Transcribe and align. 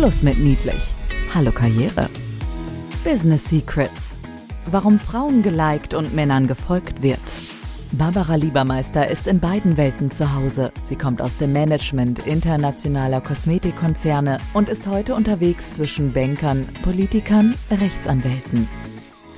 Schluss 0.00 0.22
mit 0.22 0.38
niedlich. 0.38 0.94
Hallo 1.34 1.52
Karriere. 1.52 2.08
Business 3.04 3.44
Secrets. 3.50 4.14
Warum 4.64 4.98
Frauen 4.98 5.42
geliked 5.42 5.92
und 5.92 6.14
Männern 6.14 6.46
gefolgt 6.46 7.02
wird. 7.02 7.20
Barbara 7.92 8.36
Liebermeister 8.36 9.10
ist 9.10 9.26
in 9.26 9.40
beiden 9.40 9.76
Welten 9.76 10.10
zu 10.10 10.34
Hause. 10.34 10.72
Sie 10.86 10.96
kommt 10.96 11.20
aus 11.20 11.36
dem 11.36 11.52
Management 11.52 12.18
internationaler 12.20 13.20
Kosmetikkonzerne 13.20 14.38
und 14.54 14.70
ist 14.70 14.86
heute 14.86 15.14
unterwegs 15.14 15.74
zwischen 15.74 16.14
Bankern, 16.14 16.66
Politikern, 16.82 17.54
Rechtsanwälten. 17.70 18.66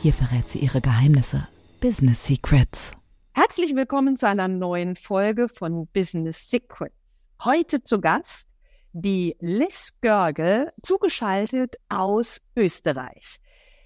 Hier 0.00 0.12
verrät 0.12 0.48
sie 0.48 0.60
ihre 0.60 0.80
Geheimnisse. 0.80 1.48
Business 1.80 2.24
Secrets. 2.24 2.92
Herzlich 3.32 3.74
willkommen 3.74 4.16
zu 4.16 4.28
einer 4.28 4.46
neuen 4.46 4.94
Folge 4.94 5.48
von 5.48 5.88
Business 5.88 6.48
Secrets. 6.48 6.94
Heute 7.42 7.82
zu 7.82 8.00
Gast 8.00 8.51
die 8.92 9.36
Liz 9.40 9.92
Görgel, 10.00 10.70
zugeschaltet 10.82 11.76
aus 11.88 12.40
Österreich. 12.56 13.36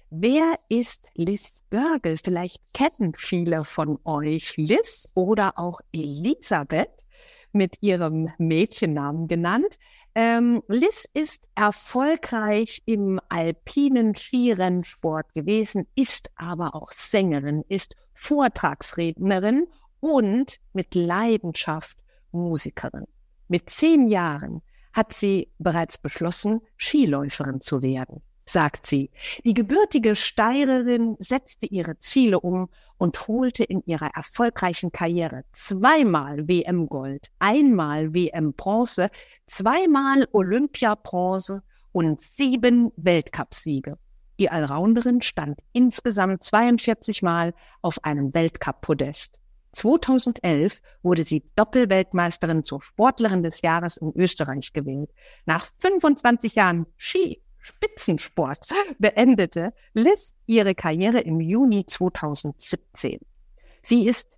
Wer 0.09 0.55
ist 0.69 1.09
Liz 1.15 1.63
Görgel? 1.69 2.17
Vielleicht 2.23 2.73
kennen 2.73 3.13
viele 3.15 3.65
von 3.65 3.99
euch 4.03 4.55
Liz 4.57 5.11
oder 5.15 5.57
auch 5.57 5.81
Elisabeth 5.91 7.05
mit 7.51 7.77
ihrem 7.81 8.29
Mädchennamen 8.37 9.27
genannt. 9.27 9.79
Ähm, 10.15 10.61
Liz 10.67 11.07
ist 11.13 11.47
erfolgreich 11.55 12.81
im 12.85 13.19
alpinen 13.29 14.15
Skirennsport 14.15 15.33
gewesen, 15.33 15.87
ist 15.95 16.29
aber 16.35 16.75
auch 16.75 16.91
Sängerin, 16.91 17.63
ist 17.67 17.95
Vortragsrednerin 18.13 19.67
und 19.99 20.57
mit 20.73 20.95
Leidenschaft 20.95 21.97
Musikerin. 22.31 23.05
Mit 23.47 23.69
zehn 23.69 24.07
Jahren 24.07 24.61
hat 24.97 25.13
sie 25.13 25.49
bereits 25.59 25.97
beschlossen, 25.97 26.59
Skiläuferin 26.75 27.61
zu 27.61 27.81
werden 27.81 28.21
sagt 28.49 28.87
sie. 28.87 29.11
Die 29.45 29.53
gebürtige 29.53 30.15
Steirerin 30.15 31.17
setzte 31.19 31.65
ihre 31.65 31.99
Ziele 31.99 32.39
um 32.39 32.69
und 32.97 33.27
holte 33.27 33.63
in 33.63 33.83
ihrer 33.85 34.09
erfolgreichen 34.15 34.91
Karriere 34.91 35.43
zweimal 35.51 36.47
WM 36.47 36.87
Gold, 36.87 37.27
einmal 37.39 38.13
WM 38.13 38.53
Bronze, 38.53 39.09
zweimal 39.45 40.27
Olympia 40.31 40.95
Bronze 40.95 41.61
und 41.91 42.21
sieben 42.21 42.91
Weltcupsiege. 42.95 43.97
Die 44.39 44.49
Allrounderin 44.49 45.21
stand 45.21 45.59
insgesamt 45.73 46.43
42 46.43 47.23
Mal 47.23 47.53
auf 47.81 48.03
einem 48.03 48.33
Weltcup-Podest. 48.33 49.39
2011 49.77 50.81
wurde 51.03 51.23
sie 51.23 51.43
Doppelweltmeisterin 51.55 52.63
zur 52.63 52.81
Sportlerin 52.81 53.43
des 53.43 53.61
Jahres 53.61 53.97
in 53.97 54.11
Österreich 54.15 54.73
gewählt. 54.73 55.11
Nach 55.45 55.67
25 55.79 56.55
Jahren 56.55 56.87
Ski 56.97 57.41
Spitzensport 57.59 58.69
beendete 58.97 59.73
Liz 59.93 60.33
ihre 60.45 60.73
Karriere 60.73 61.19
im 61.19 61.41
Juni 61.41 61.85
2017. 61.85 63.19
Sie 63.83 64.07
ist 64.07 64.37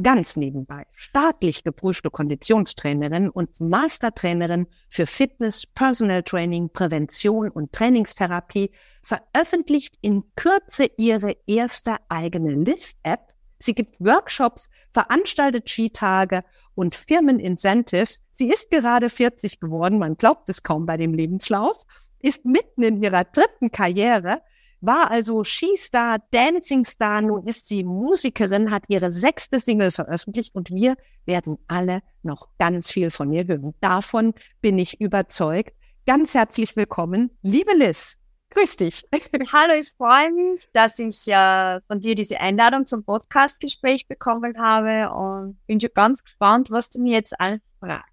ganz 0.00 0.36
nebenbei 0.36 0.86
staatlich 0.96 1.62
geprüfte 1.62 2.10
Konditionstrainerin 2.10 3.28
und 3.28 3.60
Mastertrainerin 3.60 4.66
für 4.88 5.06
Fitness, 5.06 5.66
Personal 5.66 6.22
Training, 6.22 6.70
Prävention 6.70 7.50
und 7.50 7.72
Trainingstherapie, 7.72 8.70
veröffentlicht 9.02 9.98
in 10.00 10.22
Kürze 10.36 10.90
ihre 10.96 11.36
erste 11.46 11.96
eigene 12.08 12.54
List-App. 12.54 13.34
Sie 13.62 13.74
gibt 13.74 14.00
Workshops, 14.00 14.70
veranstaltet 14.92 15.68
Skitage 15.68 16.42
und 16.74 16.94
Firmen-Incentives. 16.94 18.22
Sie 18.32 18.50
ist 18.50 18.70
gerade 18.70 19.10
40 19.10 19.60
geworden, 19.60 19.98
man 19.98 20.16
glaubt 20.16 20.48
es 20.48 20.62
kaum 20.62 20.86
bei 20.86 20.96
dem 20.96 21.14
Lebenslauf 21.14 21.84
ist 22.20 22.44
mitten 22.44 22.82
in 22.82 23.02
ihrer 23.02 23.24
dritten 23.24 23.70
Karriere, 23.70 24.42
war 24.82 25.10
also 25.10 25.44
Skistar, 25.44 26.18
Dancing-Star, 26.30 27.20
nun 27.20 27.46
ist 27.46 27.66
sie 27.66 27.84
Musikerin, 27.84 28.70
hat 28.70 28.84
ihre 28.88 29.12
sechste 29.12 29.60
Single 29.60 29.90
veröffentlicht 29.90 30.54
und 30.54 30.70
wir 30.70 30.96
werden 31.26 31.58
alle 31.66 32.00
noch 32.22 32.48
ganz 32.58 32.90
viel 32.90 33.10
von 33.10 33.30
ihr 33.32 33.46
hören. 33.46 33.74
Davon 33.80 34.32
bin 34.62 34.78
ich 34.78 35.00
überzeugt. 35.00 35.74
Ganz 36.06 36.32
herzlich 36.32 36.76
willkommen, 36.76 37.30
liebe 37.42 37.74
Liz. 37.74 38.19
Grüß 38.50 38.76
dich. 38.76 39.04
Hallo, 39.52 39.74
ich 39.74 39.90
freue 39.96 40.32
mich, 40.32 40.68
dass 40.72 40.98
ich 40.98 41.28
äh, 41.28 41.80
von 41.86 42.00
dir 42.00 42.16
diese 42.16 42.40
Einladung 42.40 42.84
zum 42.84 43.04
Podcastgespräch 43.04 44.08
bekommen 44.08 44.58
habe 44.58 45.12
und 45.14 45.64
bin 45.66 45.80
schon 45.80 45.90
ganz 45.94 46.24
gespannt, 46.24 46.70
was 46.72 46.90
du 46.90 47.00
mir 47.00 47.12
jetzt 47.12 47.38
alles 47.40 47.70
fragst. 47.78 48.10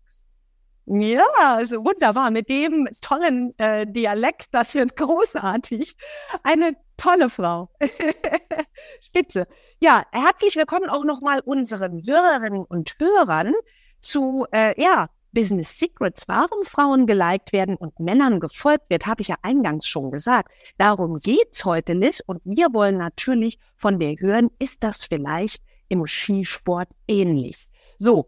Ja, 0.86 1.26
also 1.38 1.84
wunderbar. 1.84 2.30
Mit 2.30 2.50
dem 2.50 2.88
tollen 3.02 3.58
äh, 3.58 3.88
Dialekt, 3.88 4.54
das 4.54 4.76
wird 4.76 4.96
großartig. 4.96 5.98
Eine 6.44 6.78
tolle 6.98 7.32
Frau. 7.32 7.70
Spitze. 9.02 9.48
Ja, 9.82 10.06
herzlich 10.12 10.56
willkommen 10.56 10.90
auch 10.90 11.04
nochmal 11.04 11.42
unseren 11.44 12.04
Hörerinnen 12.06 12.64
und 12.64 12.96
Hörern 13.00 13.54
zu, 14.02 14.46
äh, 14.52 14.80
ja, 14.80 15.08
Business 15.38 15.78
Secrets, 15.78 16.28
warum 16.28 16.64
Frauen 16.64 17.06
geliked 17.06 17.54
werden 17.54 17.76
und 17.76 18.00
Männern 18.00 18.40
gefolgt 18.40 18.90
wird, 18.90 19.06
habe 19.06 19.22
ich 19.22 19.28
ja 19.28 19.36
eingangs 19.44 19.88
schon 19.88 20.10
gesagt. 20.10 20.52
Darum 20.80 21.20
geht's 21.20 21.64
heute, 21.64 21.94
Liz. 21.94 22.24
Und 22.26 22.42
wir 22.44 22.74
wollen 22.74 22.98
natürlich 22.98 23.60
von 23.76 24.00
dir 24.00 24.16
hören, 24.18 24.50
ist 24.58 24.82
das 24.82 25.06
vielleicht 25.06 25.62
im 25.90 26.08
Skisport 26.08 26.90
ähnlich? 27.08 27.70
So, 28.00 28.26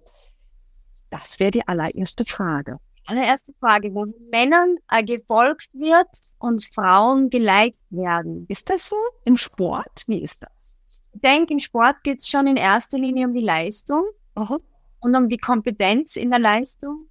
das 1.10 1.40
wäre 1.40 1.50
die 1.50 1.68
allererste 1.68 2.26
Frage. 2.26 2.78
Allererste 3.08 3.54
Frage, 3.60 3.92
wo 3.92 4.06
Männern 4.32 4.76
äh, 4.92 5.04
gefolgt 5.04 5.70
wird 5.74 6.10
und 6.38 6.64
Frauen 6.76 7.32
geliked 7.32 7.82
werden. 7.90 8.46
Ist 8.50 8.70
das 8.70 8.88
so 8.88 8.98
im 9.26 9.36
Sport? 9.36 10.04
Wie 10.06 10.22
ist 10.22 10.44
das? 10.44 10.76
Ich 11.16 11.22
denke, 11.22 11.54
im 11.54 11.60
Sport 11.60 12.04
geht 12.04 12.20
es 12.20 12.28
schon 12.28 12.46
in 12.46 12.56
erster 12.56 13.00
Linie 13.00 13.26
um 13.26 13.34
die 13.34 13.42
Leistung 13.42 14.04
Aha. 14.36 14.58
Und 15.00 15.16
um 15.16 15.30
die 15.30 15.38
Kompetenz 15.38 16.16
in 16.16 16.30
der 16.30 16.40
Leistung. 16.40 17.08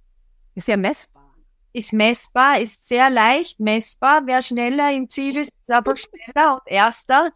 Ist 0.55 0.67
ja 0.67 0.77
messbar. 0.77 1.35
Ist 1.73 1.93
messbar, 1.93 2.59
ist 2.59 2.87
sehr 2.87 3.09
leicht 3.09 3.59
messbar. 3.59 4.23
Wer 4.25 4.41
schneller 4.41 4.91
im 4.91 5.09
Ziel 5.09 5.37
ist, 5.37 5.51
ist 5.57 5.71
aber 5.71 5.95
schneller 5.97 6.55
und 6.55 6.61
erster. 6.65 7.31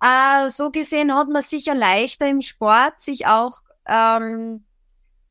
Äh, 0.00 0.48
so 0.48 0.70
gesehen 0.70 1.14
hat 1.14 1.28
man 1.28 1.42
sicher 1.42 1.74
leichter 1.74 2.28
im 2.28 2.40
Sport, 2.40 3.00
sich 3.00 3.26
auch 3.26 3.60
ähm, 3.86 4.64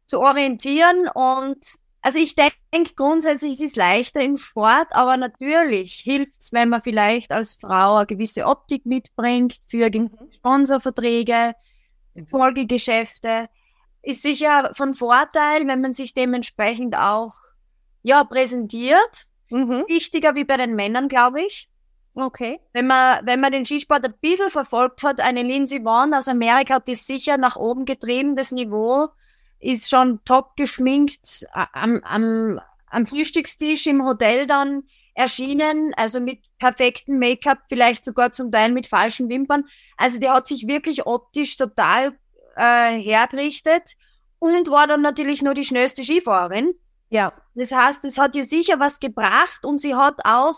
zu 0.08 0.20
orientieren 0.20 1.08
und 1.14 1.58
also 2.02 2.20
ich 2.20 2.36
denke 2.36 2.94
grundsätzlich 2.96 3.54
es 3.54 3.62
ist 3.62 3.76
leichter 3.76 4.22
im 4.22 4.38
Sport, 4.38 4.88
aber 4.92 5.18
natürlich 5.18 5.96
hilft 5.96 6.40
es, 6.40 6.54
wenn 6.54 6.70
man 6.70 6.82
vielleicht 6.82 7.32
als 7.32 7.56
Frau 7.56 7.96
eine 7.96 8.06
gewisse 8.06 8.46
Optik 8.46 8.86
mitbringt 8.86 9.58
für 9.68 9.90
Sponsorverträge, 10.36 11.54
Folgegeschäfte. 12.30 13.50
Ist 14.08 14.24
sicher 14.24 14.72
von 14.74 14.94
Vorteil, 14.94 15.68
wenn 15.68 15.82
man 15.82 15.92
sich 15.92 16.14
dementsprechend 16.14 16.96
auch 16.96 17.42
ja 18.04 18.24
präsentiert. 18.24 19.26
Mhm. 19.50 19.84
Wichtiger 19.90 20.34
wie 20.34 20.46
bei 20.46 20.56
den 20.56 20.76
Männern, 20.76 21.10
glaube 21.10 21.42
ich. 21.42 21.68
Okay. 22.16 22.62
Wenn 22.72 22.88
man, 22.88 23.26
wenn 23.26 23.42
man 23.42 23.52
den 23.52 23.66
Skisport 23.66 24.06
ein 24.06 24.14
bisschen 24.22 24.50
verfolgt 24.50 25.04
hat, 25.04 25.20
eine 25.20 25.44
Lindsey 25.44 25.84
Vonn 25.84 26.14
aus 26.14 26.30
Amerika 26.30 26.76
hat 26.76 26.88
die 26.88 26.96
sicher 26.96 27.36
nach 27.36 27.58
oben 27.58 27.84
getrieben, 27.84 28.38
das 28.38 28.54
Niveau 28.54 29.10
ist 29.60 29.90
schon 29.90 30.22
top 30.24 30.56
geschminkt 30.56 31.46
am, 31.52 32.02
am, 32.06 32.62
am 32.90 33.06
Frühstückstisch 33.08 33.88
im 33.88 34.06
Hotel 34.06 34.48
dann 34.48 34.84
erschienen, 35.16 35.94
also 35.98 36.22
mit 36.22 36.46
perfektem 36.60 37.20
Make-up, 37.20 37.58
vielleicht 37.68 38.06
sogar 38.06 38.32
zum 38.32 38.54
Teil 38.54 38.72
mit 38.72 38.88
falschen 38.88 39.28
Wimpern. 39.28 39.66
Also 39.98 40.18
der 40.18 40.32
hat 40.32 40.48
sich 40.48 40.66
wirklich 40.66 41.06
optisch 41.06 41.58
total 41.58 42.18
äh, 42.58 43.02
hergerichtet 43.02 43.96
und 44.40 44.70
war 44.70 44.88
dann 44.88 45.02
natürlich 45.02 45.42
nur 45.42 45.54
die 45.54 45.66
schnellste 45.66 46.04
Skifahrerin. 46.04 46.74
Ja. 47.10 47.34
Das 47.56 47.72
heißt, 47.72 48.04
es 48.06 48.18
hat 48.18 48.36
ihr 48.36 48.44
sicher 48.44 48.80
was 48.80 49.00
gebracht 49.00 49.66
und 49.66 49.80
sie 49.80 49.96
hat 49.96 50.20
auch 50.26 50.56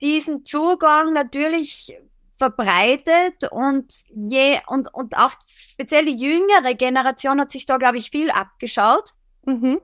diesen 0.00 0.44
Zugang 0.44 1.12
natürlich 1.12 1.96
verbreitet 2.38 3.50
und 3.50 3.92
je 4.14 4.58
und 4.66 4.92
und 4.92 5.16
auch 5.16 5.32
speziell 5.48 6.04
die 6.04 6.22
jüngere 6.22 6.74
Generation 6.74 7.40
hat 7.40 7.50
sich 7.50 7.64
da 7.64 7.78
glaube 7.78 7.96
ich 7.96 8.10
viel 8.10 8.30
abgeschaut. 8.30 9.14
Mhm. 9.46 9.80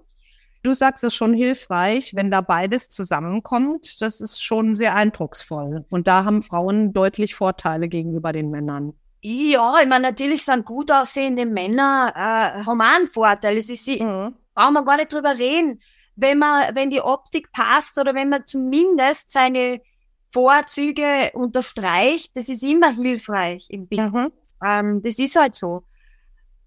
Du 0.63 0.75
sagst 0.75 1.03
es 1.03 1.15
schon 1.15 1.35
hilfreich, 1.35 2.15
wenn 2.15 2.31
da 2.31 2.41
beides 2.41 2.89
zusammenkommt. 2.89 4.01
Das 4.01 4.21
ist 4.21 4.45
schon 4.45 4.77
sehr 4.77 4.95
eindrucksvoll. 4.95 5.85
Und 5.91 6.07
da 6.07 6.25
haben 6.25 6.43
Frauen 6.43 6.93
deutlich 6.93 7.35
Vorteile 7.35 7.89
gegenüber 7.89 8.33
den 8.33 8.51
Männern. 8.51 8.93
Ja, 9.25 9.81
ich 9.81 9.87
meine, 9.87 10.09
natürlich 10.09 10.45
sind 10.45 10.65
gut 10.65 10.91
aussehende 10.91 11.47
Männer 11.47 12.13
äh, 12.15 12.65
haben 12.65 12.81
auch 12.81 12.97
einen 12.97 13.07
Vorteil. 13.07 13.57
Es 13.57 13.71
ist, 13.71 13.89
mhm. 13.89 14.35
brauchen 14.53 14.75
wir 14.75 14.85
gar 14.85 14.97
nicht 14.97 15.13
drüber 15.13 15.39
reden. 15.39 15.81
Wenn 16.17 16.39
man, 16.39 16.75
wenn 16.75 16.91
die 16.91 17.01
Optik 17.01 17.53
passt 17.53 17.99
oder 17.99 18.15
wenn 18.17 18.29
man 18.29 18.45
zumindest 18.47 19.31
seine 19.31 19.81
Vorzüge 20.31 21.31
unterstreicht, 21.35 22.37
das 22.37 22.49
ist 22.49 22.65
immer 22.65 22.93
hilfreich 22.93 23.69
im 23.71 23.87
Business. 23.87 24.13
Mhm. 24.61 24.67
Ähm, 24.67 25.03
das 25.03 25.21
ist 25.21 25.37
halt 25.37 25.55
so. 25.55 25.85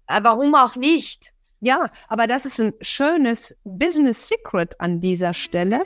Äh, 0.06 0.20
warum 0.22 0.54
auch 0.54 0.76
nicht? 0.76 1.34
Ja, 1.60 1.90
aber 2.08 2.26
das 2.26 2.46
ist 2.46 2.58
ein 2.58 2.72
schönes 2.80 3.54
Business 3.64 4.28
Secret 4.28 4.80
an 4.80 5.00
dieser 5.00 5.34
Stelle. 5.34 5.82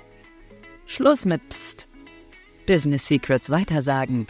Schluss 0.87 1.25
mit 1.25 1.49
Psst. 1.49 1.89
Business 2.67 3.07
Secrets 3.07 3.51
weitersagen. 3.51 4.29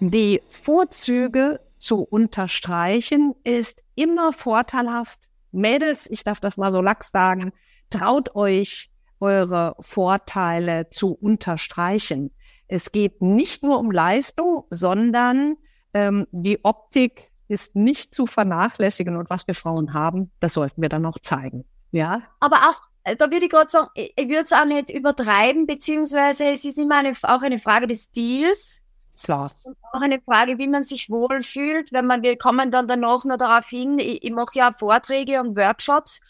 Die 0.00 0.42
Vorzüge 0.48 1.60
zu 1.78 2.02
unterstreichen 2.02 3.34
ist 3.44 3.82
immer 3.94 4.32
vorteilhaft. 4.32 5.20
Mädels, 5.52 6.10
ich 6.10 6.22
darf 6.22 6.40
das 6.40 6.56
mal 6.56 6.70
so 6.70 6.82
lax 6.82 7.10
sagen, 7.10 7.52
traut 7.88 8.34
euch, 8.34 8.90
eure 9.20 9.74
Vorteile 9.80 10.90
zu 10.90 11.12
unterstreichen. 11.12 12.30
Es 12.68 12.92
geht 12.92 13.22
nicht 13.22 13.62
nur 13.62 13.78
um 13.78 13.90
Leistung, 13.90 14.64
sondern 14.68 15.56
ähm, 15.94 16.26
die 16.30 16.62
Optik 16.64 17.30
ist 17.48 17.76
nicht 17.76 18.14
zu 18.14 18.26
vernachlässigen 18.26 19.16
und 19.16 19.30
was 19.30 19.46
wir 19.46 19.54
Frauen 19.54 19.94
haben, 19.94 20.30
das 20.40 20.54
sollten 20.54 20.82
wir 20.82 20.88
dann 20.88 21.02
noch 21.02 21.18
zeigen. 21.20 21.64
Ja. 21.92 22.22
Aber 22.40 22.56
auch, 22.68 22.82
äh, 23.04 23.16
da 23.16 23.30
würde 23.30 23.46
ich 23.46 23.50
gerade 23.50 23.70
sagen, 23.70 23.88
ich 23.94 24.28
würde 24.28 24.42
es 24.42 24.52
auch 24.52 24.64
nicht 24.66 24.90
übertreiben, 24.90 25.66
beziehungsweise 25.66 26.50
es 26.50 26.64
ist 26.64 26.78
immer 26.78 26.96
eine, 26.96 27.12
auch 27.22 27.42
eine 27.42 27.58
Frage 27.58 27.86
des 27.86 28.04
Stils. 28.04 28.82
Klar. 29.22 29.50
Und 29.64 29.76
auch 29.92 30.00
eine 30.00 30.20
Frage, 30.20 30.58
wie 30.58 30.68
man 30.68 30.82
sich 30.82 31.08
wohlfühlt, 31.08 31.92
wenn 31.92 32.06
man, 32.06 32.22
wir 32.22 32.36
kommen 32.36 32.70
dann 32.70 32.86
danach 32.86 33.24
noch 33.24 33.38
darauf 33.38 33.68
hin, 33.68 33.98
ich, 33.98 34.22
ich 34.22 34.30
mache 34.30 34.58
ja 34.58 34.72
Vorträge 34.72 35.40
und 35.40 35.56
Workshops 35.56 36.20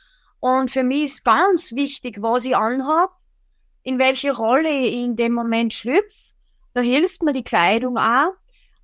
und 0.41 0.71
für 0.71 0.85
mich 0.85 1.05
ist 1.05 1.25
ganz 1.25 1.73
wichtig, 1.73 2.23
was 2.23 2.45
ich 2.45 2.57
anhabe, 2.57 3.13
in 3.83 3.99
welche 3.99 4.33
Rolle 4.37 4.71
ich 4.71 4.93
in 4.93 5.17
dem 5.17 5.33
Moment 5.33 5.73
schlüpfe. 5.73 6.07
Da 6.75 6.81
hilft 6.81 7.23
mir 7.23 7.33
die 7.33 7.45
Kleidung 7.45 7.99
auch. 7.99 8.35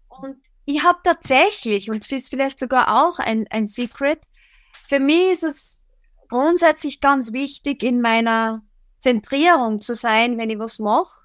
Und 0.08 0.36
ich 0.64 0.82
habe 0.82 0.98
tatsächlich, 1.04 1.90
und 1.90 2.04
das 2.04 2.10
ist 2.10 2.30
vielleicht 2.30 2.58
sogar 2.58 3.04
auch 3.04 3.18
ein, 3.18 3.46
ein 3.50 3.66
Secret, 3.66 4.20
für 4.88 4.98
mich 4.98 5.30
ist 5.30 5.44
es 5.44 5.88
grundsätzlich 6.28 7.00
ganz 7.00 7.32
wichtig, 7.32 7.82
in 7.82 8.00
meiner 8.00 8.62
Zentrierung 9.00 9.80
zu 9.80 9.94
sein, 9.94 10.38
wenn 10.38 10.50
ich 10.50 10.58
was 10.58 10.78
mache. 10.78 11.21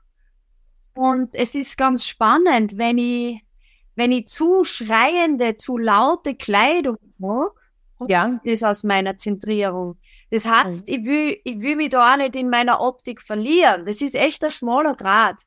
Und 0.98 1.30
es 1.34 1.54
ist 1.56 1.78
ganz 1.78 2.06
spannend, 2.06 2.78
wenn 2.78 2.98
ich, 2.98 3.42
wenn 3.96 4.12
ich 4.12 4.28
zu 4.28 4.64
schreiende, 4.64 5.58
zu 5.58 5.78
laute 5.78 6.36
Kleidung 6.36 6.98
mag, 7.18 7.52
ja. 8.08 8.40
das 8.44 8.64
aus 8.64 8.84
meiner 8.84 9.18
Zentrierung. 9.18 9.98
Das 10.32 10.46
heißt, 10.46 10.88
mhm. 10.88 10.94
ich 10.94 11.06
will, 11.06 11.38
ich 11.44 11.62
will 11.62 11.76
mich 11.76 11.90
da 11.90 12.14
auch 12.14 12.18
nicht 12.18 12.36
in 12.36 12.50
meiner 12.50 12.82
Optik 12.82 13.22
verlieren. 13.22 13.86
Das 13.86 14.02
ist 14.02 14.16
echt 14.16 14.44
ein 14.44 14.52
schmaler 14.52 14.96
Grad. 14.96 15.42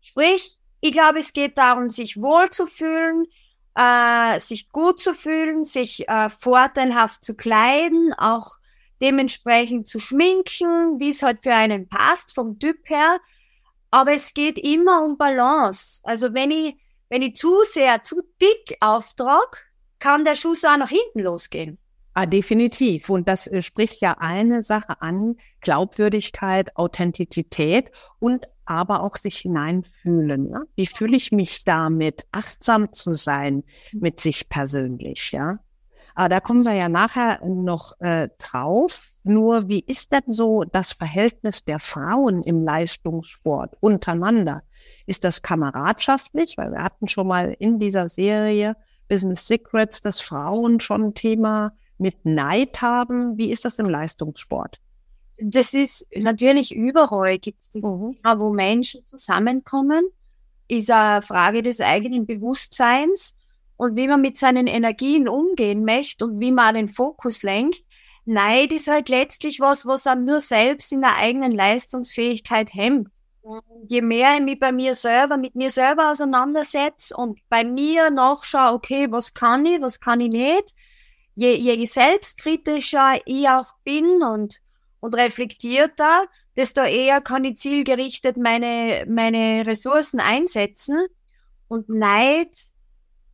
Sprich, 0.00 0.58
ich 0.80 0.92
glaube, 0.92 1.20
es 1.20 1.32
geht 1.32 1.58
darum, 1.58 1.88
sich 1.88 2.20
wohl 2.20 2.50
zu 2.50 2.66
fühlen, 2.66 3.26
äh, 3.74 4.38
sich 4.38 4.68
gut 4.70 5.00
zu 5.00 5.14
fühlen, 5.14 5.64
sich 5.64 6.08
äh, 6.08 6.28
vorteilhaft 6.28 7.24
zu 7.24 7.34
kleiden, 7.34 8.12
auch 8.14 8.56
dementsprechend 9.00 9.88
zu 9.88 9.98
schminken, 9.98 11.00
wie 11.00 11.08
es 11.08 11.22
halt 11.22 11.40
für 11.42 11.54
einen 11.54 11.88
passt 11.88 12.34
vom 12.34 12.58
Typ 12.58 12.88
her. 12.88 13.20
Aber 13.92 14.12
es 14.14 14.34
geht 14.34 14.58
immer 14.58 15.04
um 15.04 15.18
Balance. 15.18 16.00
Also 16.02 16.32
wenn 16.34 16.50
ich, 16.50 16.74
wenn 17.10 17.22
ich 17.22 17.36
zu 17.36 17.54
sehr, 17.64 18.02
zu 18.02 18.22
dick 18.40 18.76
auftrage, 18.80 19.58
kann 19.98 20.24
der 20.24 20.34
Schuss 20.34 20.64
auch 20.64 20.78
nach 20.78 20.88
hinten 20.88 21.20
losgehen. 21.20 21.78
Ah, 22.14 22.26
definitiv. 22.26 23.10
Und 23.10 23.28
das 23.28 23.46
äh, 23.46 23.62
spricht 23.62 24.00
ja 24.00 24.16
eine 24.18 24.62
Sache 24.62 25.00
an, 25.00 25.36
Glaubwürdigkeit, 25.60 26.76
Authentizität 26.76 27.90
und 28.18 28.46
aber 28.64 29.02
auch 29.02 29.16
sich 29.16 29.38
hineinfühlen. 29.38 30.50
Ja? 30.50 30.62
Wie 30.74 30.86
fühle 30.86 31.16
ich 31.16 31.30
mich 31.30 31.64
damit, 31.64 32.26
achtsam 32.32 32.92
zu 32.92 33.12
sein 33.14 33.62
mit 33.92 34.20
sich 34.20 34.48
persönlich, 34.48 35.32
ja? 35.32 35.58
Aber 36.14 36.28
da 36.28 36.40
kommen 36.40 36.64
wir 36.64 36.74
ja 36.74 36.88
nachher 36.88 37.44
noch 37.44 37.98
äh, 38.00 38.28
drauf. 38.38 39.10
Nur 39.24 39.68
wie 39.68 39.80
ist 39.80 40.12
denn 40.12 40.32
so 40.32 40.64
das 40.64 40.92
Verhältnis 40.92 41.64
der 41.64 41.78
Frauen 41.78 42.42
im 42.42 42.64
Leistungssport 42.64 43.76
untereinander? 43.80 44.62
Ist 45.06 45.24
das 45.24 45.42
kameradschaftlich? 45.42 46.58
Weil 46.58 46.72
wir 46.72 46.82
hatten 46.82 47.08
schon 47.08 47.28
mal 47.28 47.56
in 47.58 47.78
dieser 47.78 48.08
Serie 48.08 48.76
Business 49.08 49.46
Secrets, 49.46 50.00
dass 50.00 50.20
Frauen 50.20 50.80
schon 50.80 51.04
ein 51.04 51.14
Thema 51.14 51.72
mit 51.98 52.24
Neid 52.24 52.82
haben. 52.82 53.36
Wie 53.38 53.50
ist 53.50 53.64
das 53.64 53.78
im 53.78 53.88
Leistungssport? 53.88 54.80
Das 55.38 55.74
ist 55.74 56.06
natürlich 56.16 56.74
überall 56.74 57.38
gibt 57.38 57.60
es 57.60 57.70
die, 57.70 57.80
mhm. 57.80 58.16
wo 58.36 58.52
Menschen 58.52 59.04
zusammenkommen, 59.04 60.04
ist 60.68 60.90
eine 60.90 61.22
Frage 61.22 61.62
des 61.62 61.80
eigenen 61.80 62.26
Bewusstseins 62.26 63.38
und 63.76 63.96
wie 63.96 64.08
man 64.08 64.20
mit 64.20 64.36
seinen 64.36 64.66
Energien 64.66 65.28
umgehen 65.28 65.84
möchte 65.84 66.24
und 66.24 66.40
wie 66.40 66.52
man 66.52 66.74
den 66.74 66.88
Fokus 66.88 67.42
lenkt. 67.42 67.82
Neid 68.24 68.72
ist 68.72 68.88
halt 68.88 69.08
letztlich 69.08 69.60
was, 69.60 69.86
was 69.86 70.06
einem 70.06 70.24
nur 70.24 70.40
selbst 70.40 70.92
in 70.92 71.00
der 71.00 71.16
eigenen 71.16 71.52
Leistungsfähigkeit 71.52 72.72
hemmt. 72.72 73.08
Je 73.88 74.02
mehr 74.02 74.36
ich 74.36 74.42
mich 74.42 74.60
bei 74.60 74.70
mir 74.70 74.94
selber, 74.94 75.36
mit 75.36 75.56
mir 75.56 75.70
selber 75.70 76.10
auseinandersetze 76.10 77.16
und 77.16 77.40
bei 77.48 77.64
mir 77.64 78.10
nachschaue, 78.10 78.72
okay, 78.72 79.10
was 79.10 79.34
kann 79.34 79.66
ich, 79.66 79.80
was 79.80 79.98
kann 79.98 80.20
ich 80.20 80.30
nicht, 80.30 80.72
je, 81.34 81.54
je 81.54 81.84
selbstkritischer 81.84 83.20
ich 83.24 83.48
auch 83.48 83.72
bin 83.82 84.22
und, 84.22 84.60
und 85.00 85.16
reflektierter, 85.16 86.26
desto 86.56 86.82
eher 86.82 87.20
kann 87.20 87.44
ich 87.44 87.56
zielgerichtet 87.56 88.36
meine, 88.36 89.04
meine 89.08 89.66
Ressourcen 89.66 90.20
einsetzen. 90.20 91.06
Und 91.68 91.88
Neid 91.88 92.50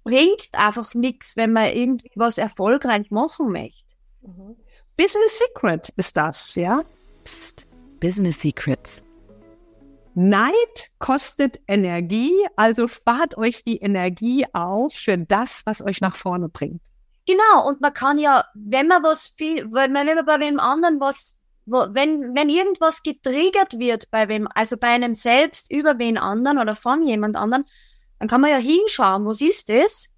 bringt 0.08 0.48
einfach 0.52 0.94
nichts, 0.94 1.36
wenn 1.36 1.52
man 1.52 1.66
irgendwie 1.66 2.10
was 2.14 2.38
erfolgreich 2.38 3.10
machen 3.10 3.52
möchte. 3.52 3.94
Mhm. 4.22 4.56
Business 4.96 5.38
Secret 5.38 5.90
ist 5.96 6.16
das, 6.16 6.54
ja? 6.54 6.82
Psst, 7.24 7.66
Business 8.00 8.40
Secrets. 8.40 9.02
Neid 10.14 10.90
kostet 10.98 11.60
Energie, 11.68 12.32
also 12.56 12.88
spart 12.88 13.36
euch 13.36 13.62
die 13.64 13.76
Energie 13.76 14.46
auf 14.54 14.94
für 14.94 15.18
das, 15.18 15.62
was 15.66 15.84
euch 15.84 16.00
nach 16.00 16.16
vorne 16.16 16.48
bringt. 16.48 16.80
Genau, 17.26 17.68
und 17.68 17.82
man 17.82 17.92
kann 17.92 18.18
ja, 18.18 18.46
wenn 18.54 18.88
man 18.88 19.02
was 19.02 19.28
viel, 19.28 19.70
wenn 19.70 19.92
man 19.92 20.06
bei 20.24 20.40
wem 20.40 20.58
anderen 20.58 21.00
was, 21.00 21.38
wo, 21.66 21.84
wenn, 21.90 22.34
wenn 22.34 22.48
irgendwas 22.48 23.02
getriggert 23.02 23.78
wird 23.78 24.10
bei 24.10 24.26
wem, 24.28 24.48
also 24.54 24.78
bei 24.78 24.88
einem 24.88 25.14
selbst 25.14 25.70
über 25.70 25.98
wen 25.98 26.16
anderen 26.16 26.58
oder 26.58 26.74
von 26.74 27.02
jemand 27.02 27.36
anderen, 27.36 27.66
dann 28.18 28.28
kann 28.28 28.40
man 28.40 28.50
ja 28.50 28.56
hinschauen, 28.56 29.26
was 29.26 29.40
ist 29.40 29.68
das? 29.68 30.08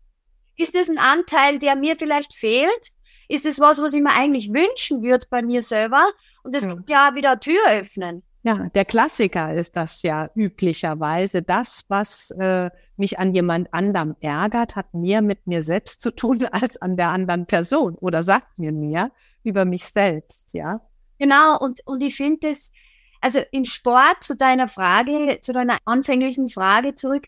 Ist 0.56 0.74
das 0.74 0.88
ein 0.88 0.98
Anteil, 0.98 1.58
der 1.58 1.76
mir 1.76 1.96
vielleicht 1.98 2.34
fehlt? 2.34 2.90
Ist 3.28 3.46
das 3.46 3.60
was, 3.60 3.80
was 3.80 3.94
ich 3.94 4.02
mir 4.02 4.12
eigentlich 4.12 4.52
wünschen 4.52 5.02
würde 5.02 5.26
bei 5.30 5.42
mir 5.42 5.62
selber? 5.62 6.10
Und 6.42 6.54
das 6.54 6.64
ja. 6.64 6.70
kann 6.70 6.84
ja 6.88 7.14
wieder 7.14 7.38
Tür 7.38 7.60
öffnen. 7.68 8.22
Ja, 8.42 8.68
der 8.74 8.86
Klassiker 8.86 9.52
ist 9.54 9.76
das 9.76 10.02
ja 10.02 10.28
üblicherweise. 10.34 11.42
Das, 11.42 11.84
was 11.88 12.30
äh, 12.32 12.70
mich 12.96 13.18
an 13.18 13.34
jemand 13.34 13.72
anderem 13.74 14.16
ärgert, 14.20 14.76
hat 14.76 14.94
mehr 14.94 15.20
mit 15.20 15.46
mir 15.46 15.62
selbst 15.62 16.00
zu 16.00 16.10
tun 16.10 16.44
als 16.52 16.80
an 16.80 16.96
der 16.96 17.08
anderen 17.08 17.46
Person 17.46 17.96
oder 17.96 18.22
sagt 18.22 18.58
mir 18.58 18.72
mehr 18.72 19.10
über 19.42 19.64
mich 19.64 19.84
selbst, 19.84 20.52
ja. 20.54 20.80
Genau, 21.18 21.58
und, 21.58 21.80
und 21.86 22.00
ich 22.00 22.16
finde 22.16 22.48
es, 22.48 22.72
also 23.20 23.40
im 23.52 23.66
Sport 23.66 24.22
zu 24.22 24.36
deiner 24.36 24.68
Frage, 24.68 25.38
zu 25.42 25.52
deiner 25.52 25.78
anfänglichen 25.84 26.48
Frage 26.48 26.94
zurück, 26.94 27.26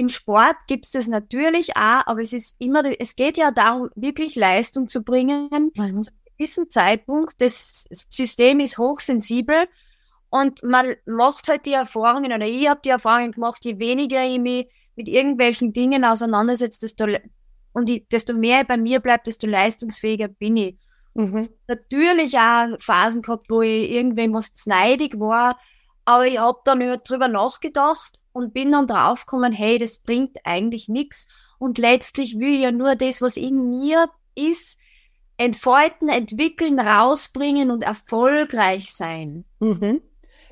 im 0.00 0.08
Sport 0.08 0.56
gibt 0.66 0.86
es 0.86 0.92
das 0.92 1.08
natürlich 1.08 1.76
auch, 1.76 2.06
aber 2.06 2.22
es 2.22 2.32
ist 2.32 2.56
immer, 2.58 2.82
es 2.98 3.16
geht 3.16 3.36
ja 3.36 3.50
darum, 3.50 3.90
wirklich 3.94 4.34
Leistung 4.34 4.88
zu 4.88 5.02
bringen. 5.02 5.50
Mhm. 5.50 5.72
Zu 5.74 5.82
einem 5.82 6.02
gewissen 6.38 6.70
Zeitpunkt, 6.70 7.34
das 7.42 7.86
System 8.08 8.60
ist 8.60 8.78
hochsensibel 8.78 9.68
und 10.30 10.62
man 10.62 10.94
macht 11.04 11.48
halt 11.48 11.66
die 11.66 11.74
Erfahrungen, 11.74 12.32
oder 12.32 12.46
ich 12.46 12.66
habe 12.66 12.80
die 12.82 12.88
Erfahrung 12.88 13.32
gemacht, 13.32 13.62
je 13.62 13.78
weniger 13.78 14.24
ich 14.24 14.38
mich 14.38 14.68
mit 14.96 15.06
irgendwelchen 15.06 15.74
Dingen 15.74 16.02
auseinandersetze, 16.02 16.80
desto, 16.80 17.04
und 17.74 17.90
ich, 17.90 18.08
desto 18.08 18.32
mehr 18.32 18.64
bei 18.64 18.78
mir 18.78 19.00
bleibt, 19.00 19.26
desto 19.26 19.46
leistungsfähiger 19.46 20.28
bin 20.28 20.56
ich. 20.56 20.78
Mhm. 21.12 21.46
Natürlich 21.66 22.38
auch 22.38 22.68
Phasen 22.80 23.20
gehabt, 23.20 23.50
wo 23.50 23.60
ich 23.60 23.90
irgendwem 23.90 24.32
was 24.32 24.54
neidig 24.64 25.20
war, 25.20 25.58
aber 26.04 26.26
ich 26.26 26.38
habe 26.38 26.58
dann 26.64 26.80
drüber 27.04 27.28
nachgedacht 27.28 28.22
und 28.32 28.52
bin 28.52 28.72
dann 28.72 28.86
draufgekommen, 28.86 29.52
hey, 29.52 29.78
das 29.78 29.98
bringt 29.98 30.38
eigentlich 30.44 30.88
nichts. 30.88 31.28
Und 31.58 31.78
letztlich 31.78 32.38
will 32.38 32.54
ich 32.54 32.62
ja 32.62 32.72
nur 32.72 32.96
das, 32.96 33.20
was 33.22 33.36
in 33.36 33.68
mir 33.68 34.08
ist, 34.34 34.78
entfalten, 35.36 36.08
entwickeln, 36.08 36.78
rausbringen 36.78 37.70
und 37.70 37.82
erfolgreich 37.82 38.92
sein. 38.92 39.44
Mhm. 39.58 40.02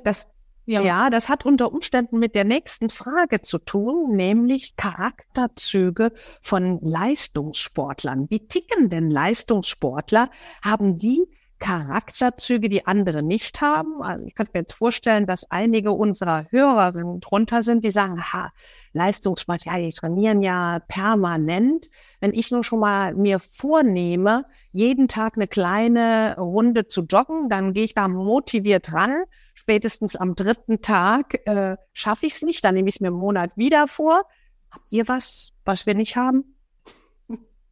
Das, 0.02 0.26
ja. 0.64 0.80
ja, 0.80 1.10
das 1.10 1.28
hat 1.28 1.44
unter 1.44 1.72
Umständen 1.72 2.18
mit 2.18 2.34
der 2.34 2.44
nächsten 2.44 2.88
Frage 2.88 3.42
zu 3.42 3.58
tun, 3.58 4.16
nämlich 4.16 4.76
Charakterzüge 4.76 6.12
von 6.40 6.80
Leistungssportlern. 6.80 8.26
Wie 8.30 8.46
ticken 8.46 8.88
denn 8.88 9.10
Leistungssportler? 9.10 10.30
Haben 10.62 10.96
die 10.96 11.26
Charakterzüge, 11.58 12.68
die 12.68 12.86
andere 12.86 13.22
nicht 13.22 13.60
haben? 13.60 14.02
Also 14.02 14.24
ich 14.26 14.34
könnte 14.34 14.52
mir 14.54 14.60
jetzt 14.60 14.74
vorstellen, 14.74 15.26
dass 15.26 15.50
einige 15.50 15.92
unserer 15.92 16.46
Hörerinnen 16.50 17.20
drunter 17.20 17.62
sind, 17.62 17.84
die 17.84 17.90
sagen, 17.90 18.22
ha, 18.32 18.52
Leistungssport, 18.92 19.64
ja, 19.64 19.78
die 19.78 19.90
trainieren 19.90 20.42
ja 20.42 20.80
permanent. 20.88 21.88
Wenn 22.20 22.32
ich 22.32 22.50
nur 22.50 22.64
schon 22.64 22.80
mal 22.80 23.14
mir 23.14 23.38
vornehme, 23.38 24.44
jeden 24.70 25.08
Tag 25.08 25.34
eine 25.36 25.48
kleine 25.48 26.36
Runde 26.38 26.86
zu 26.86 27.02
joggen, 27.02 27.48
dann 27.48 27.72
gehe 27.72 27.84
ich 27.84 27.94
da 27.94 28.08
motiviert 28.08 28.92
ran. 28.92 29.24
Spätestens 29.54 30.16
am 30.16 30.34
dritten 30.34 30.80
Tag 30.80 31.46
äh, 31.46 31.76
schaffe 31.92 32.26
ich 32.26 32.34
es 32.34 32.42
nicht, 32.42 32.64
dann 32.64 32.74
nehme 32.74 32.88
ich 32.88 32.96
es 32.96 33.00
mir 33.00 33.08
einen 33.08 33.16
Monat 33.16 33.56
wieder 33.56 33.88
vor. 33.88 34.22
Habt 34.70 34.92
ihr 34.92 35.08
was, 35.08 35.52
was 35.64 35.86
wir 35.86 35.94
nicht 35.94 36.16
haben? 36.16 36.56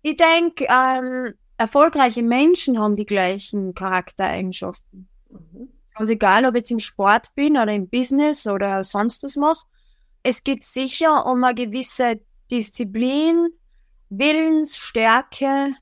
Ich 0.03 0.17
denke, 0.17 0.67
ähm, 0.69 1.35
erfolgreiche 1.59 2.23
Menschen 2.23 2.79
haben 2.79 2.97
die 2.97 3.07
gleichen 3.07 3.75
Charaktereigenschaften. 3.75 5.09
Mhm. 5.31 5.69
Ganz 5.97 6.11
egal, 6.11 6.45
ob 6.45 6.55
ich 6.55 6.61
jetzt 6.61 6.71
im 6.71 6.79
Sport 6.79 7.35
bin 7.35 7.57
oder 7.57 7.73
im 7.73 7.89
Business 7.89 8.47
oder 8.47 8.85
sonst 8.85 9.23
was 9.23 9.37
mache. 9.37 9.65
Es 10.23 10.45
geht 10.45 10.65
sicher 10.65 11.25
um 11.25 11.43
eine 11.43 11.55
gewisse 11.55 12.21
Disziplin, 12.51 13.49
Willensstärke, 14.11 15.75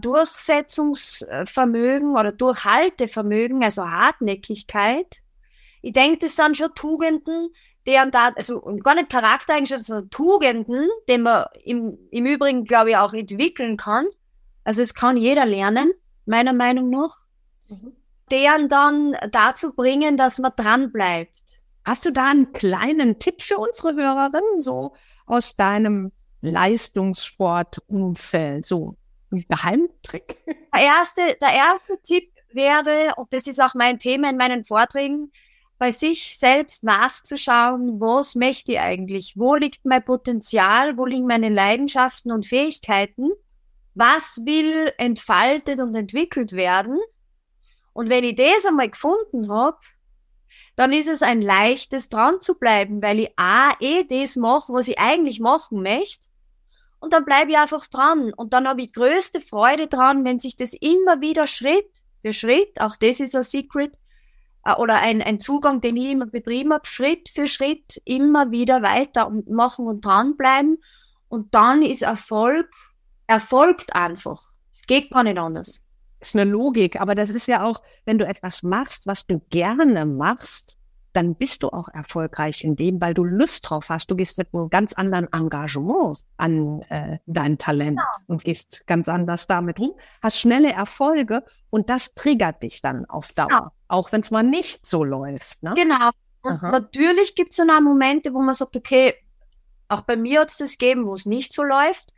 Durchsetzungsvermögen 0.00 2.16
oder 2.16 2.32
Durchhaltevermögen, 2.32 3.62
also 3.62 3.88
Hartnäckigkeit. 3.88 5.18
Ich 5.82 5.92
denke, 5.92 6.18
das 6.20 6.34
sind 6.34 6.56
schon 6.56 6.74
Tugenden, 6.74 7.50
deren 7.86 8.10
da, 8.10 8.32
also 8.34 8.62
gar 8.82 8.94
nicht 8.94 9.10
Charaktereigenschaften, 9.10 9.84
sondern 9.84 10.08
Tugenden, 10.10 10.88
die 11.08 11.18
man 11.18 11.44
im, 11.62 11.98
im 12.10 12.26
Übrigen, 12.26 12.64
glaube 12.64 12.90
ich, 12.90 12.96
auch 12.96 13.12
entwickeln 13.12 13.76
kann. 13.76 14.06
Also 14.66 14.82
es 14.82 14.92
kann 14.94 15.16
jeder 15.16 15.46
lernen, 15.46 15.92
meiner 16.24 16.52
Meinung 16.52 16.90
nach. 16.90 17.18
Mhm. 17.68 17.92
Deren 18.32 18.68
dann 18.68 19.16
dazu 19.30 19.72
bringen, 19.72 20.16
dass 20.16 20.38
man 20.38 20.50
dran 20.56 20.90
bleibt. 20.90 21.60
Hast 21.84 22.04
du 22.04 22.10
da 22.10 22.24
einen 22.24 22.52
kleinen 22.52 23.20
Tipp 23.20 23.42
für 23.42 23.58
unsere 23.58 23.94
Hörerinnen, 23.94 24.60
so 24.60 24.94
aus 25.24 25.54
deinem 25.54 26.10
Leistungssportumfeld, 26.40 28.66
so 28.66 28.96
ein 29.30 29.44
Geheimtrick? 29.48 30.38
Der 30.74 30.82
erste, 30.82 31.36
der 31.40 31.52
erste 31.52 32.02
Tipp 32.02 32.32
wäre, 32.52 33.14
und 33.16 33.32
das 33.32 33.46
ist 33.46 33.62
auch 33.62 33.74
mein 33.74 34.00
Thema 34.00 34.30
in 34.30 34.36
meinen 34.36 34.64
Vorträgen, 34.64 35.30
bei 35.78 35.92
sich 35.92 36.36
selbst 36.38 36.82
nachzuschauen, 36.82 38.00
was 38.00 38.34
möchte 38.34 38.72
ich 38.72 38.80
eigentlich? 38.80 39.34
Wo 39.36 39.54
liegt 39.54 39.84
mein 39.84 40.04
Potenzial? 40.04 40.98
Wo 40.98 41.06
liegen 41.06 41.26
meine 41.26 41.50
Leidenschaften 41.50 42.32
und 42.32 42.46
Fähigkeiten? 42.46 43.30
Was 43.96 44.42
will 44.44 44.92
entfaltet 44.98 45.80
und 45.80 45.94
entwickelt 45.94 46.52
werden? 46.52 46.98
Und 47.94 48.10
wenn 48.10 48.24
ich 48.24 48.36
das 48.36 48.66
einmal 48.66 48.90
gefunden 48.90 49.50
habe, 49.50 49.78
dann 50.76 50.92
ist 50.92 51.08
es 51.08 51.22
ein 51.22 51.40
leichtes 51.40 52.10
dran 52.10 52.42
zu 52.42 52.58
bleiben, 52.58 53.00
weil 53.00 53.20
ich 53.20 53.30
A, 53.36 53.72
eh 53.80 54.04
das 54.04 54.36
mache, 54.36 54.70
was 54.74 54.88
ich 54.88 54.98
eigentlich 54.98 55.40
machen 55.40 55.82
möchte. 55.82 56.26
Und 57.00 57.14
dann 57.14 57.24
bleibe 57.24 57.52
ich 57.52 57.56
einfach 57.56 57.86
dran. 57.86 58.34
Und 58.34 58.52
dann 58.52 58.68
habe 58.68 58.82
ich 58.82 58.92
größte 58.92 59.40
Freude 59.40 59.86
dran, 59.86 60.26
wenn 60.26 60.38
sich 60.38 60.56
das 60.56 60.74
immer 60.74 61.22
wieder 61.22 61.46
Schritt 61.46 61.88
für 62.20 62.34
Schritt, 62.34 62.78
auch 62.82 62.96
das 62.96 63.20
ist 63.20 63.34
ein 63.34 63.44
Secret, 63.44 63.94
äh, 64.66 64.74
oder 64.74 65.00
ein, 65.00 65.22
ein 65.22 65.40
Zugang, 65.40 65.80
den 65.80 65.96
ich 65.96 66.10
immer 66.10 66.26
betrieben 66.26 66.74
habe, 66.74 66.86
Schritt 66.86 67.30
für 67.30 67.48
Schritt 67.48 68.02
immer 68.04 68.50
wieder 68.50 68.82
weiter 68.82 69.30
machen 69.48 69.86
und 69.86 70.04
dranbleiben. 70.04 70.82
Und 71.28 71.54
dann 71.54 71.82
ist 71.82 72.02
Erfolg, 72.02 72.68
erfolgt 73.26 73.94
einfach. 73.94 74.50
Es 74.70 74.86
geht 74.86 75.10
gar 75.10 75.24
nicht 75.24 75.38
anders. 75.38 75.82
Das 76.20 76.30
ist 76.30 76.36
eine 76.36 76.50
Logik, 76.50 77.00
aber 77.00 77.14
das 77.14 77.30
ist 77.30 77.46
ja 77.46 77.64
auch, 77.64 77.80
wenn 78.04 78.18
du 78.18 78.26
etwas 78.26 78.62
machst, 78.62 79.06
was 79.06 79.26
du 79.26 79.40
gerne 79.50 80.06
machst, 80.06 80.76
dann 81.16 81.34
bist 81.34 81.62
du 81.62 81.68
auch 81.70 81.88
erfolgreich 81.88 82.62
in 82.62 82.76
dem, 82.76 83.00
weil 83.00 83.14
du 83.14 83.24
Lust 83.24 83.70
drauf 83.70 83.88
hast. 83.88 84.10
Du 84.10 84.16
gehst 84.16 84.36
mit 84.36 84.48
einem 84.52 84.68
ganz 84.68 84.92
anderen 84.92 85.32
Engagement 85.32 86.18
an 86.36 86.82
äh, 86.90 87.18
dein 87.24 87.56
Talent 87.56 87.98
genau. 87.98 88.08
und 88.26 88.44
gehst 88.44 88.86
ganz 88.86 89.08
anders 89.08 89.46
damit 89.46 89.78
rum, 89.78 89.94
hast 90.22 90.38
schnelle 90.38 90.72
Erfolge 90.72 91.42
und 91.70 91.88
das 91.88 92.14
triggert 92.14 92.62
dich 92.62 92.82
dann 92.82 93.06
auf 93.06 93.32
Dauer, 93.32 93.48
genau. 93.48 93.68
auch 93.88 94.12
wenn 94.12 94.20
es 94.20 94.30
mal 94.30 94.42
nicht 94.42 94.86
so 94.86 95.04
läuft. 95.04 95.62
Ne? 95.62 95.72
Genau. 95.74 96.10
Und 96.42 96.52
Aha. 96.52 96.70
natürlich 96.70 97.34
gibt 97.34 97.52
es 97.52 97.56
dann 97.56 97.70
auch 97.70 97.80
Momente, 97.80 98.34
wo 98.34 98.40
man 98.40 98.54
sagt, 98.54 98.76
okay, 98.76 99.14
auch 99.88 100.02
bei 100.02 100.16
mir 100.16 100.40
hat 100.40 100.50
es 100.50 100.58
das 100.58 100.76
gegeben, 100.76 101.06
wo 101.06 101.14
es 101.14 101.24
nicht 101.24 101.54
so 101.54 101.64
läuft. 101.64 102.12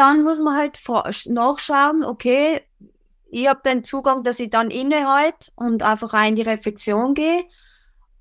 Dann 0.00 0.22
muss 0.22 0.40
man 0.40 0.56
halt 0.56 0.80
nachschauen, 1.26 2.04
okay, 2.04 2.62
ich 3.30 3.46
habe 3.46 3.60
den 3.62 3.84
Zugang, 3.84 4.22
dass 4.24 4.40
ich 4.40 4.48
dann 4.48 4.70
innehalte 4.70 5.52
und 5.56 5.82
einfach 5.82 6.14
rein 6.14 6.30
in 6.30 6.36
die 6.36 6.50
Reflexion 6.50 7.12
gehe 7.12 7.44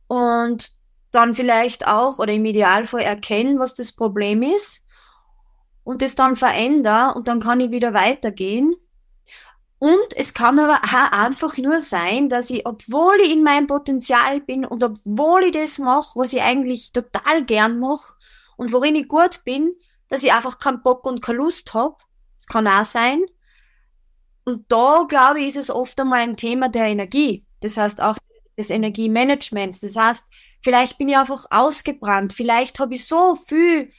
und 0.07 0.74
dann 1.12 1.36
vielleicht 1.36 1.88
auch 1.88 2.19
oder 2.19 2.33
im 2.33 2.43
Idealfall 2.43 3.03
erkennen, 3.03 3.59
was 3.59 3.75
das 3.75 3.93
Problem 3.93 4.43
ist 4.43 4.86
und 5.86 6.01
das 6.01 6.15
dann 6.15 6.36
verändern 6.36 7.13
und 7.13 7.29
dann 7.29 7.39
kann 7.39 7.62
ich 7.62 7.71
wieder 7.71 7.93
weitergehen. 7.93 8.75
Und 9.77 10.13
es 10.17 10.33
kann 10.33 10.59
aber 10.59 10.81
auch 10.83 11.12
einfach 11.13 11.55
nur 11.55 11.79
sein, 11.79 12.27
dass 12.27 12.50
ich, 12.50 12.65
obwohl 12.65 13.15
ich 13.24 13.31
in 13.31 13.41
meinem 13.41 13.67
Potenzial 13.67 14.41
bin 14.41 14.65
und 14.65 14.83
obwohl 14.83 15.45
ich 15.45 15.53
das 15.53 15.77
mache, 15.77 16.19
was 16.19 16.33
ich 16.33 16.41
eigentlich 16.41 16.91
total 16.91 17.45
gern 17.45 17.79
mache 17.79 18.15
und 18.57 18.74
worin 18.74 18.98
ich 18.98 19.07
gut 19.07 19.45
bin, 19.45 19.77
dass 20.09 20.23
ich 20.23 20.33
einfach 20.33 20.59
keinen 20.59 20.81
Bock 20.83 21.05
und 21.05 21.21
keine 21.21 21.37
Lust 21.37 21.73
habe. 21.73 21.95
Das 22.37 22.47
kann 22.47 22.67
auch 22.67 22.83
sein. 22.83 23.21
Und 24.43 24.71
da, 24.71 25.05
glaube 25.07 25.39
ich, 25.39 25.47
ist 25.47 25.57
es 25.57 25.69
oft 25.69 25.99
einmal 25.99 26.21
ein 26.21 26.37
Thema 26.37 26.69
der 26.69 26.85
Energie. 26.85 27.45
Das 27.61 27.77
heißt 27.77 28.01
auch 28.01 28.17
des 28.57 28.69
Energiemanagements. 28.69 29.79
Das 29.79 29.95
heißt, 29.95 30.29
vielleicht 30.61 30.97
bin 30.97 31.09
ich 31.09 31.17
einfach 31.17 31.45
ausgebrannt, 31.49 32.33
vielleicht 32.33 32.79
habe 32.79 32.93
ich 32.93 33.07
so 33.07 33.35
viel 33.35 33.91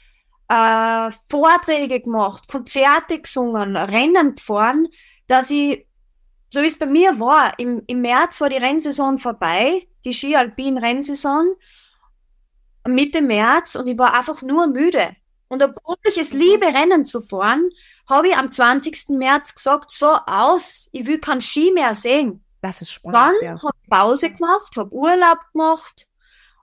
äh, 0.48 1.10
Vorträge 1.28 2.00
gemacht, 2.00 2.48
Konzerte 2.48 3.20
gesungen, 3.20 3.76
Rennen 3.76 4.34
gefahren, 4.34 4.88
dass 5.26 5.50
ich, 5.50 5.86
so 6.50 6.60
wie 6.62 6.66
es 6.66 6.78
bei 6.78 6.86
mir 6.86 7.18
war, 7.18 7.58
im, 7.58 7.82
im 7.86 8.00
März 8.00 8.40
war 8.40 8.48
die 8.48 8.56
Rennsaison 8.56 9.18
vorbei, 9.18 9.86
die 10.04 10.12
Ski-Alpin-Rennsaison, 10.12 11.54
Mitte 12.88 13.22
März 13.22 13.76
und 13.76 13.86
ich 13.86 13.98
war 13.98 14.14
einfach 14.14 14.42
nur 14.42 14.66
müde. 14.66 15.16
Und 15.50 15.64
obwohl 15.64 15.96
ich 16.04 16.16
es 16.16 16.32
liebe, 16.32 16.66
Rennen 16.66 17.04
zu 17.04 17.20
fahren, 17.20 17.70
habe 18.08 18.28
ich 18.28 18.36
am 18.36 18.52
20. 18.52 19.08
März 19.10 19.54
gesagt, 19.54 19.90
so 19.90 20.14
aus, 20.26 20.88
ich 20.92 21.04
will 21.06 21.18
kein 21.18 21.42
Ski 21.42 21.72
mehr 21.72 21.92
sehen. 21.92 22.44
Das 22.62 22.80
ist 22.80 22.92
spannend. 22.92 23.16
Dann 23.16 23.34
ja. 23.42 23.62
habe 23.62 23.76
ich 23.82 23.90
Pause 23.90 24.30
gemacht, 24.30 24.76
habe 24.76 24.92
Urlaub 24.92 25.38
gemacht 25.52 26.06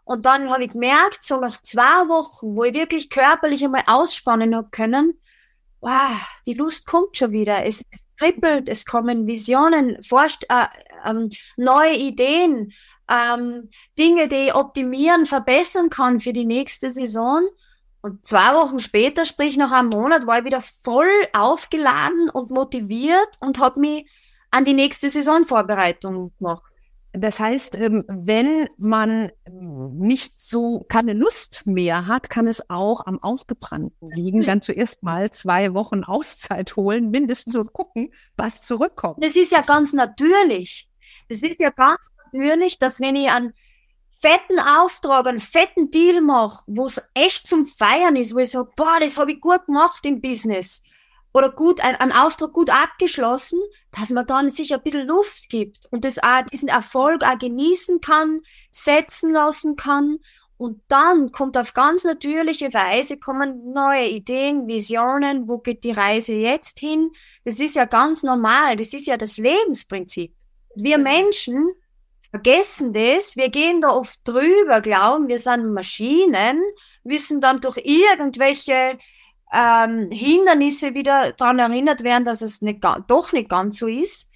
und 0.05 0.25
dann 0.25 0.49
habe 0.49 0.63
ich 0.63 0.71
gemerkt, 0.71 1.25
so 1.25 1.37
nach 1.37 1.61
zwei 1.63 2.07
Wochen, 2.07 2.55
wo 2.55 2.63
ich 2.63 2.73
wirklich 2.73 3.09
körperlich 3.09 3.61
einmal 3.65 3.83
ausspannen 3.87 4.55
habe 4.55 4.69
können, 4.71 5.19
wow, 5.81 6.11
die 6.45 6.53
Lust 6.53 6.87
kommt 6.87 7.17
schon 7.17 7.33
wieder. 7.33 7.65
Es, 7.65 7.83
kribbelt, 8.17 8.69
es 8.69 8.85
kommen 8.85 9.27
Visionen, 9.27 10.01
forscht, 10.01 10.45
äh, 10.49 10.65
ähm, 11.05 11.29
neue 11.57 11.93
Ideen, 11.95 12.71
ähm, 13.09 13.69
Dinge, 13.97 14.29
die 14.29 14.47
ich 14.47 14.55
optimieren, 14.55 15.25
verbessern 15.25 15.89
kann 15.89 16.21
für 16.21 16.31
die 16.31 16.45
nächste 16.45 16.89
Saison. 16.89 17.47
Und 18.01 18.25
zwei 18.25 18.53
Wochen 18.53 18.79
später, 18.79 19.25
sprich 19.25 19.57
nach 19.57 19.71
einem 19.71 19.89
Monat, 19.89 20.27
war 20.27 20.39
ich 20.39 20.45
wieder 20.45 20.61
voll 20.61 21.09
aufgeladen 21.33 22.29
und 22.29 22.51
motiviert 22.51 23.29
und 23.39 23.59
habe 23.59 23.79
mich 23.79 24.09
an 24.51 24.65
die 24.65 24.73
nächste 24.73 25.09
Saisonvorbereitung 25.09 26.31
noch. 26.39 26.61
Das 27.13 27.39
heißt, 27.39 27.77
ähm, 27.77 28.03
wenn 28.07 28.67
man 28.77 29.31
nicht 29.49 30.39
so 30.39 30.85
keine 30.87 31.13
Lust 31.13 31.63
mehr 31.65 32.05
hat, 32.05 32.29
kann 32.29 32.47
es 32.47 32.69
auch 32.69 33.05
am 33.05 33.21
Ausgebrannten 33.21 34.11
liegen. 34.11 34.43
Dann 34.43 34.61
zuerst 34.61 35.03
mal 35.03 35.31
zwei 35.31 35.73
Wochen 35.73 36.03
Auszeit 36.03 36.75
holen, 36.75 37.09
mindestens 37.09 37.55
und 37.55 37.73
gucken, 37.73 38.13
was 38.35 38.61
zurückkommt. 38.61 39.23
Das 39.23 39.35
ist 39.35 39.51
ja 39.51 39.61
ganz 39.61 39.93
natürlich. 39.93 40.89
Das 41.29 41.41
ist 41.41 41.59
ja 41.59 41.71
ganz 41.71 42.11
natürlich, 42.25 42.77
dass 42.77 42.99
wenn 42.99 43.15
ich 43.15 43.31
einen 43.31 43.53
fetten 44.19 44.59
Auftrag, 44.59 45.27
einen 45.27 45.39
fetten 45.39 45.91
Deal 45.91 46.21
mache, 46.21 46.63
wo 46.67 46.85
es 46.85 47.01
echt 47.13 47.47
zum 47.47 47.65
Feiern 47.65 48.15
ist, 48.15 48.33
wo 48.33 48.39
ich 48.39 48.49
sage, 48.49 48.69
boah, 48.75 48.97
das 48.99 49.17
habe 49.17 49.33
ich 49.33 49.41
gut 49.41 49.65
gemacht 49.65 50.05
im 50.05 50.21
Business, 50.21 50.83
oder 51.37 51.51
gut, 51.51 51.81
ein, 51.81 51.95
ein 51.97 52.11
Auftrag 52.11 52.51
gut 52.51 52.71
abgeschlossen, 52.71 53.59
dass 53.91 54.09
man 54.09 54.25
dann 54.25 54.49
sich 54.49 54.73
ein 54.73 54.81
bisschen 54.81 55.05
Luft 55.05 55.49
gibt 55.49 55.85
und 55.91 56.03
das 56.03 56.17
auch, 56.17 56.41
diesen 56.51 56.67
Erfolg 56.67 57.23
auch 57.23 57.37
genießen 57.37 58.01
kann, 58.01 58.41
setzen 58.71 59.33
lassen 59.33 59.75
kann. 59.75 60.17
Und 60.57 60.81
dann 60.87 61.31
kommt 61.31 61.55
auf 61.55 61.75
ganz 61.75 62.03
natürliche 62.03 62.73
Weise 62.73 63.19
kommen 63.19 63.71
neue 63.71 64.07
Ideen, 64.07 64.67
Visionen, 64.67 65.47
wo 65.47 65.59
geht 65.59 65.83
die 65.83 65.91
Reise 65.91 66.33
jetzt 66.33 66.79
hin? 66.79 67.11
Das 67.45 67.59
ist 67.59 67.75
ja 67.75 67.85
ganz 67.85 68.23
normal, 68.23 68.75
das 68.75 68.93
ist 68.93 69.05
ja 69.05 69.17
das 69.17 69.37
Lebensprinzip. 69.37 70.33
Wir 70.75 70.97
Menschen 70.97 71.69
vergessen 72.31 72.93
das, 72.93 73.35
wir 73.35 73.49
gehen 73.49 73.81
da 73.81 73.89
oft 73.89 74.19
drüber, 74.23 74.81
glauben, 74.81 75.27
wir 75.27 75.39
sind 75.39 75.73
Maschinen, 75.73 76.61
müssen 77.03 77.41
dann 77.41 77.61
durch 77.61 77.77
irgendwelche 77.77 78.97
ähm, 79.53 80.11
Hindernisse 80.11 80.93
wieder 80.93 81.33
daran 81.33 81.59
erinnert 81.59 82.03
werden, 82.03 82.25
dass 82.25 82.41
es 82.41 82.61
nicht, 82.61 82.83
doch 83.07 83.31
nicht 83.31 83.49
ganz 83.49 83.77
so 83.77 83.87
ist. 83.87 84.31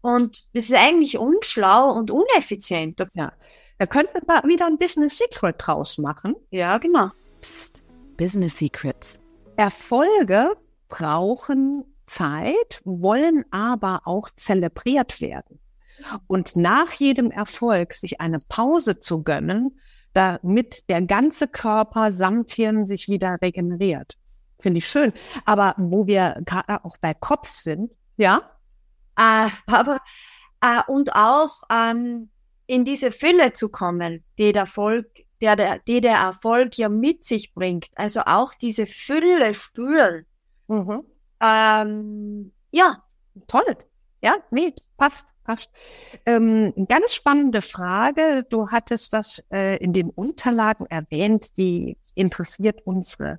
Und 0.00 0.46
das 0.54 0.64
ist 0.64 0.74
eigentlich 0.74 1.18
unschlau 1.18 1.90
und 1.92 2.10
uneffizient. 2.10 3.02
Ja. 3.14 3.32
Da 3.78 3.86
könnte 3.86 4.20
man 4.26 4.42
wieder 4.44 4.66
ein 4.66 4.78
Business 4.78 5.18
Secret 5.18 5.56
draus 5.58 5.98
machen. 5.98 6.34
Ja, 6.50 6.78
genau. 6.78 7.10
Psst. 7.40 7.82
Business 8.16 8.58
Secrets. 8.58 9.20
Erfolge 9.56 10.56
brauchen 10.88 11.84
Zeit, 12.06 12.80
wollen 12.84 13.44
aber 13.50 14.02
auch 14.04 14.30
zelebriert 14.36 15.20
werden. 15.20 15.60
Und 16.26 16.56
nach 16.56 16.92
jedem 16.92 17.30
Erfolg 17.30 17.94
sich 17.94 18.20
eine 18.20 18.38
Pause 18.48 19.00
zu 19.00 19.22
gönnen, 19.22 19.78
damit 20.12 20.88
der 20.88 21.02
ganze 21.02 21.48
Körper 21.48 22.10
samt 22.12 22.50
Hirn 22.50 22.86
sich 22.86 23.08
wieder 23.08 23.36
regeneriert. 23.40 24.16
Finde 24.60 24.78
ich 24.78 24.88
schön. 24.88 25.12
Aber 25.44 25.74
wo 25.76 26.06
wir 26.06 26.40
gerade 26.44 26.84
auch 26.84 26.96
bei 27.00 27.14
Kopf 27.14 27.52
sind, 27.52 27.92
ja? 28.16 28.50
Äh, 29.16 29.48
aber, 29.66 30.00
äh, 30.60 30.82
und 30.88 31.14
auch 31.14 31.62
ähm, 31.70 32.30
in 32.66 32.84
diese 32.84 33.12
Fülle 33.12 33.52
zu 33.52 33.68
kommen, 33.68 34.24
die 34.38 34.52
der 34.52 34.62
Erfolg, 34.62 35.06
der, 35.40 35.56
der, 35.56 35.78
die 35.80 36.00
der 36.00 36.16
Erfolg 36.16 36.76
ja 36.76 36.88
mit 36.88 37.24
sich 37.24 37.54
bringt. 37.54 37.88
Also 37.94 38.22
auch 38.26 38.54
diese 38.54 38.86
Fülle 38.86 39.54
spüren. 39.54 40.26
Mhm. 40.66 41.04
Ähm, 41.40 42.52
ja. 42.70 43.04
Toll. 43.46 43.76
Ja, 44.20 44.34
nee, 44.50 44.74
passt, 44.96 45.32
passt. 45.44 45.70
Ähm, 46.26 46.72
ganz 46.88 47.14
spannende 47.14 47.62
Frage. 47.62 48.44
Du 48.48 48.68
hattest 48.68 49.12
das 49.12 49.44
äh, 49.52 49.76
in 49.76 49.92
den 49.92 50.10
Unterlagen 50.10 50.86
erwähnt, 50.86 51.56
die 51.56 51.96
interessiert 52.14 52.80
unsere 52.84 53.38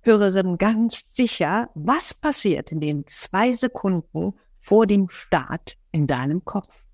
Hörerinnen 0.00 0.56
ganz 0.56 1.14
sicher. 1.14 1.70
Was 1.74 2.14
passiert 2.14 2.72
in 2.72 2.80
den 2.80 3.06
zwei 3.06 3.52
Sekunden 3.52 4.34
vor 4.54 4.86
dem 4.86 5.08
Start 5.10 5.76
in 5.92 6.06
deinem 6.06 6.44
Kopf? 6.44 6.86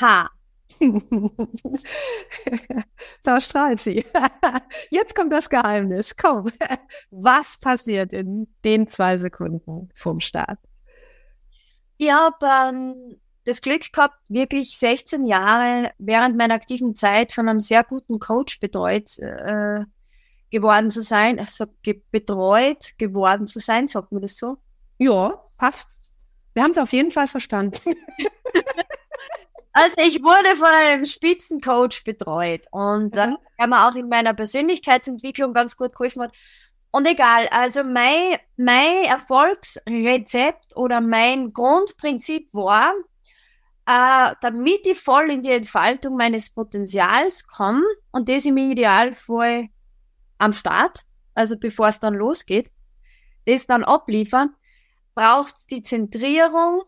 Ha. 0.00 0.30
da 3.22 3.40
strahlt 3.40 3.80
sie. 3.80 4.04
Jetzt 4.90 5.14
kommt 5.14 5.32
das 5.32 5.48
Geheimnis. 5.50 6.16
Komm. 6.16 6.50
Was 7.10 7.58
passiert 7.58 8.12
in 8.12 8.48
den 8.64 8.86
zwei 8.86 9.16
Sekunden 9.16 9.88
vom 9.94 10.20
Start? 10.20 10.58
Ich 12.02 12.10
habe 12.10 12.46
ähm, 12.46 13.20
das 13.44 13.60
Glück 13.60 13.92
gehabt, 13.92 14.14
wirklich 14.30 14.78
16 14.78 15.26
Jahre 15.26 15.92
während 15.98 16.34
meiner 16.34 16.54
aktiven 16.54 16.94
Zeit 16.94 17.34
von 17.34 17.46
einem 17.46 17.60
sehr 17.60 17.84
guten 17.84 18.18
Coach 18.18 18.58
betreut 18.58 19.18
äh, 19.18 19.84
geworden 20.50 20.90
zu 20.90 21.02
sein. 21.02 21.38
Also 21.38 21.66
ge 21.82 22.00
betreut 22.10 22.96
geworden 22.96 23.46
zu 23.46 23.58
sein, 23.58 23.86
sagt 23.86 24.12
man 24.12 24.22
das 24.22 24.38
so? 24.38 24.56
Ja, 24.96 25.42
passt. 25.58 25.90
Wir 26.54 26.62
haben 26.62 26.70
es 26.70 26.78
auf 26.78 26.90
jeden 26.94 27.12
Fall 27.12 27.28
verstanden. 27.28 27.76
also 29.74 29.96
ich 29.98 30.22
wurde 30.22 30.56
von 30.56 30.68
einem 30.68 31.04
Spitzencoach 31.04 32.02
betreut 32.02 32.62
und 32.70 33.14
äh, 33.18 33.32
der 33.58 33.66
mir 33.66 33.86
auch 33.86 33.94
in 33.94 34.08
meiner 34.08 34.32
Persönlichkeitsentwicklung 34.32 35.52
ganz 35.52 35.76
gut 35.76 35.92
geholfen 35.92 36.22
hat. 36.22 36.32
Und 36.92 37.06
egal, 37.06 37.46
also 37.48 37.84
mein, 37.84 38.38
mein 38.56 39.04
Erfolgsrezept 39.04 40.76
oder 40.76 41.00
mein 41.00 41.52
Grundprinzip 41.52 42.48
war, 42.52 42.92
äh, 43.86 44.34
damit 44.40 44.86
ich 44.86 45.00
voll 45.00 45.30
in 45.30 45.42
die 45.42 45.52
Entfaltung 45.52 46.16
meines 46.16 46.50
Potenzials 46.50 47.46
komme 47.46 47.84
und 48.10 48.28
das 48.28 48.44
im 48.44 48.56
Idealfall 48.56 49.68
am 50.38 50.52
Start, 50.52 51.00
also 51.34 51.56
bevor 51.58 51.88
es 51.88 52.00
dann 52.00 52.14
losgeht, 52.14 52.70
das 53.46 53.66
dann 53.66 53.84
abliefern, 53.84 54.54
braucht 55.14 55.54
die 55.70 55.82
Zentrierung. 55.82 56.82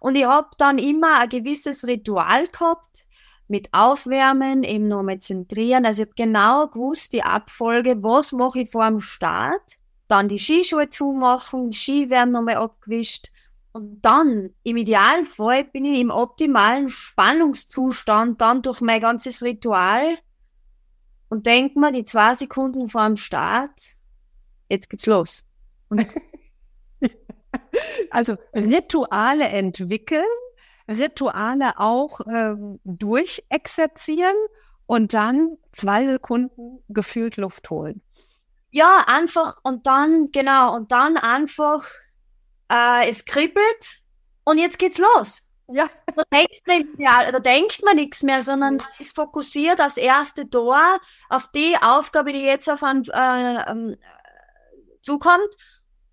Und 0.00 0.16
ich 0.16 0.24
habe 0.24 0.48
dann 0.58 0.78
immer 0.78 1.20
ein 1.20 1.28
gewisses 1.28 1.86
Ritual 1.86 2.48
gehabt, 2.48 3.04
mit 3.48 3.68
Aufwärmen, 3.72 4.64
eben 4.64 4.88
nochmal 4.88 5.18
zentrieren. 5.18 5.86
Also 5.86 6.02
ich 6.02 6.08
habe 6.08 6.16
genau 6.16 6.66
gewusst, 6.68 7.12
die 7.12 7.22
Abfolge, 7.22 8.02
was 8.02 8.32
mache 8.32 8.60
ich 8.60 8.70
vor 8.70 8.88
dem 8.88 9.00
Start, 9.00 9.76
dann 10.08 10.28
die 10.28 10.38
Skischuhe 10.38 10.88
zumachen, 10.90 11.70
die 11.70 11.76
Ski 11.76 12.10
werden 12.10 12.32
nochmal 12.32 12.56
abgewischt 12.56 13.30
und 13.76 14.00
dann, 14.00 14.54
im 14.62 14.78
Idealfall, 14.78 15.64
bin 15.64 15.84
ich 15.84 16.00
im 16.00 16.10
optimalen 16.10 16.88
Spannungszustand 16.88 18.40
dann 18.40 18.62
durch 18.62 18.80
mein 18.80 19.00
ganzes 19.00 19.42
Ritual 19.42 20.16
und 21.28 21.44
denke 21.44 21.78
mir, 21.78 21.92
die 21.92 22.06
zwei 22.06 22.34
Sekunden 22.34 22.88
vor 22.88 23.04
dem 23.04 23.16
Start, 23.16 23.78
jetzt 24.70 24.88
geht's 24.88 25.04
los. 25.04 25.44
also 28.10 28.36
Rituale 28.54 29.44
entwickeln, 29.48 30.24
Rituale 30.88 31.78
auch 31.78 32.20
ähm, 32.26 32.80
durchexerzieren 32.84 34.36
und 34.86 35.14
dann 35.14 35.56
zwei 35.72 36.06
Sekunden 36.06 36.82
gefühlt 36.88 37.36
Luft 37.36 37.70
holen. 37.70 38.02
Ja, 38.70 39.04
einfach 39.06 39.58
und 39.62 39.86
dann, 39.86 40.30
genau, 40.32 40.74
und 40.74 40.92
dann 40.92 41.16
einfach, 41.16 41.84
äh, 42.70 43.08
es 43.08 43.24
kribbelt 43.24 44.02
und 44.44 44.58
jetzt 44.58 44.78
geht's 44.78 44.98
los. 44.98 45.42
Ja. 45.68 45.88
Da 46.14 46.22
denkt 46.32 46.66
man, 46.66 46.88
ja, 46.98 47.30
da 47.30 47.40
denkt 47.40 47.82
man 47.84 47.96
nichts 47.96 48.22
mehr, 48.22 48.42
sondern 48.42 48.80
ist 48.98 49.16
fokussiert 49.16 49.80
aufs 49.80 49.96
erste 49.96 50.48
Tor, 50.48 51.00
auf 51.28 51.48
die 51.48 51.76
Aufgabe, 51.80 52.32
die 52.32 52.42
jetzt 52.42 52.70
auf 52.70 52.82
einen 52.84 53.04
äh, 53.06 53.62
äh, 53.62 53.96
zukommt 55.02 55.56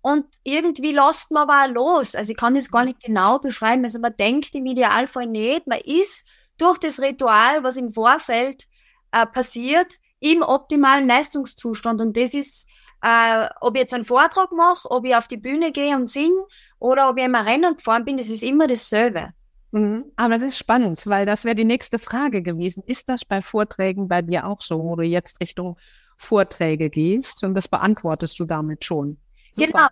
und 0.04 0.26
irgendwie 0.42 0.92
lässt 0.92 1.30
man 1.30 1.48
aber 1.48 1.72
los. 1.72 2.14
Also 2.14 2.32
ich 2.32 2.36
kann 2.36 2.54
das 2.54 2.70
gar 2.70 2.84
nicht 2.84 3.02
genau 3.02 3.38
beschreiben. 3.38 3.84
Also 3.84 3.98
man 3.98 4.14
denkt 4.14 4.54
im 4.54 4.66
Idealfall 4.66 5.26
nicht. 5.26 5.66
Man 5.66 5.80
ist 5.82 6.26
durch 6.58 6.76
das 6.76 7.00
Ritual, 7.00 7.64
was 7.64 7.78
im 7.78 7.90
Vorfeld 7.90 8.64
äh, 9.12 9.24
passiert, 9.24 9.94
im 10.20 10.42
optimalen 10.42 11.06
Leistungszustand. 11.06 12.02
Und 12.02 12.18
das 12.18 12.34
ist, 12.34 12.68
äh, 13.00 13.48
ob 13.62 13.76
ich 13.76 13.80
jetzt 13.80 13.94
einen 13.94 14.04
Vortrag 14.04 14.52
mache, 14.52 14.90
ob 14.90 15.06
ich 15.06 15.16
auf 15.16 15.26
die 15.26 15.38
Bühne 15.38 15.72
gehe 15.72 15.96
und 15.96 16.06
singe 16.06 16.44
oder 16.78 17.08
ob 17.08 17.16
ich 17.16 17.24
im 17.24 17.34
Rennen 17.34 17.74
gefahren 17.74 18.04
bin, 18.04 18.18
das 18.18 18.28
ist 18.28 18.42
immer 18.42 18.66
dasselbe. 18.66 19.30
Mhm. 19.70 20.12
Aber 20.16 20.34
das 20.34 20.48
ist 20.48 20.58
spannend, 20.58 21.02
weil 21.06 21.24
das 21.24 21.46
wäre 21.46 21.54
die 21.54 21.64
nächste 21.64 21.98
Frage 21.98 22.42
gewesen. 22.42 22.82
Ist 22.84 23.08
das 23.08 23.24
bei 23.24 23.40
Vorträgen 23.40 24.06
bei 24.08 24.20
dir 24.20 24.46
auch 24.46 24.60
so, 24.60 24.84
wo 24.84 24.96
du 24.96 25.02
jetzt 25.04 25.40
Richtung 25.40 25.78
Vorträge 26.18 26.90
gehst? 26.90 27.42
Und 27.42 27.54
das 27.54 27.68
beantwortest 27.68 28.38
du 28.38 28.44
damit 28.44 28.84
schon. 28.84 29.16
Super. 29.54 29.66
Genau. 29.66 29.88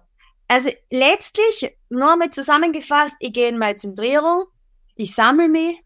Also 0.49 0.71
letztlich, 0.91 1.77
nur 1.89 2.17
mal 2.17 2.31
zusammengefasst, 2.31 3.17
ich 3.21 3.33
gehe 3.33 3.49
in 3.49 3.59
meine 3.59 3.77
Zentrierung, 3.77 4.45
ich 4.97 5.15
sammle 5.15 5.49
mich 5.49 5.79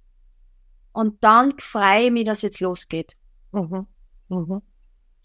und 0.93 1.23
dann 1.23 1.59
freue 1.59 2.07
ich 2.07 2.11
mich, 2.11 2.25
dass 2.25 2.43
jetzt 2.43 2.61
losgeht. 2.61 3.17
Mhm. 3.53 3.87
Mhm. 4.29 4.63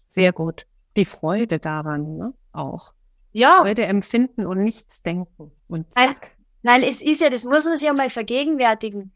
Sehr 0.06 0.32
gut. 0.32 0.66
Die 0.96 1.04
Freude 1.04 1.58
daran 1.58 2.18
ne? 2.18 2.34
auch. 2.52 2.92
Ja. 3.32 3.62
Freude 3.62 3.86
empfinden 3.86 4.46
und 4.46 4.58
nichts 4.58 5.02
denken. 5.02 5.50
Und 5.68 5.92
zack. 5.94 6.36
Weil, 6.62 6.82
weil 6.82 6.88
es 6.88 7.02
ist 7.02 7.22
ja, 7.22 7.30
das 7.30 7.44
muss 7.44 7.64
man 7.64 7.76
sich 7.76 7.86
ja 7.86 7.94
mal 7.94 8.10
vergegenwärtigen. 8.10 9.12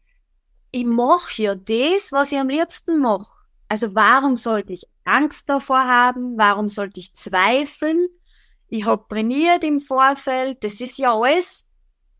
Ich 0.71 0.85
mache 0.85 1.41
ja 1.41 1.55
das, 1.55 2.11
was 2.11 2.31
ich 2.31 2.39
am 2.39 2.49
liebsten 2.49 2.99
mache. 2.99 3.31
Also 3.69 3.93
warum 3.95 4.37
sollte 4.37 4.73
ich 4.73 4.87
Angst 5.03 5.47
davor 5.47 5.85
haben? 5.85 6.37
Warum 6.37 6.67
sollte 6.67 6.99
ich 6.99 7.13
zweifeln? 7.15 8.07
Ich 8.69 8.85
habe 8.85 9.05
trainiert 9.07 9.63
im 9.63 9.79
Vorfeld, 9.79 10.63
das 10.63 10.81
ist 10.81 10.97
ja 10.97 11.13
alles, 11.13 11.69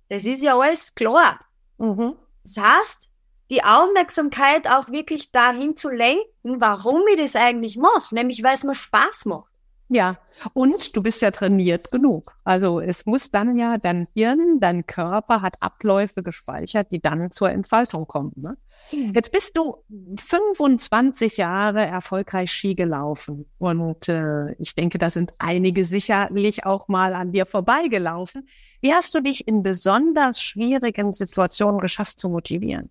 das 0.09 0.25
ist 0.25 0.43
ja 0.43 0.57
alles 0.57 0.95
klar. 0.95 1.39
Mhm. 1.77 2.15
Das 2.43 2.57
heißt, 2.57 3.09
die 3.49 3.63
Aufmerksamkeit 3.63 4.69
auch 4.69 4.89
wirklich 4.89 5.31
dahin 5.31 5.75
zu 5.77 5.89
lenken, 5.89 6.59
warum 6.59 7.01
ich 7.09 7.17
das 7.17 7.35
eigentlich 7.35 7.77
mache, 7.77 8.13
nämlich 8.13 8.43
weil 8.43 8.53
es 8.53 8.63
mir 8.63 8.75
Spaß 8.75 9.25
macht. 9.25 9.53
Ja, 9.89 10.17
und 10.53 10.95
du 10.97 11.01
bist 11.01 11.21
ja 11.21 11.31
trainiert 11.31 11.91
genug. 11.91 12.35
Also 12.43 12.81
es 12.81 13.05
muss 13.05 13.31
dann 13.31 13.57
ja, 13.57 13.77
dein 13.77 14.07
Hirn, 14.13 14.59
dein 14.59 14.85
Körper 14.85 15.41
hat 15.41 15.61
Abläufe 15.61 16.23
gespeichert, 16.23 16.91
die 16.91 16.99
dann 16.99 17.31
zur 17.31 17.51
Entfaltung 17.51 18.05
kommen. 18.05 18.33
Ne? 18.35 18.57
Mhm. 18.91 19.13
Jetzt 19.15 19.31
bist 19.31 19.55
du 19.55 19.77
25 20.17 21.37
Jahre 21.37 21.85
erfolgreich 21.85 22.51
Ski 22.51 22.73
gelaufen 22.73 23.45
und 23.59 24.09
äh, 24.09 24.51
ich 24.59 24.75
denke, 24.75 24.97
da 24.97 25.09
sind 25.09 25.31
einige 25.39 25.85
sicherlich 25.85 26.65
auch 26.65 26.89
mal 26.89 27.13
an 27.13 27.31
dir 27.31 27.45
vorbeigelaufen. 27.45 28.47
Wie 28.81 28.93
hast 28.93 29.15
du 29.15 29.21
dich 29.21 29.47
in 29.47 29.63
besonders 29.63 30.41
schwierigen 30.41 31.13
Situationen 31.13 31.79
geschafft 31.79 32.19
zu 32.19 32.27
motivieren? 32.27 32.89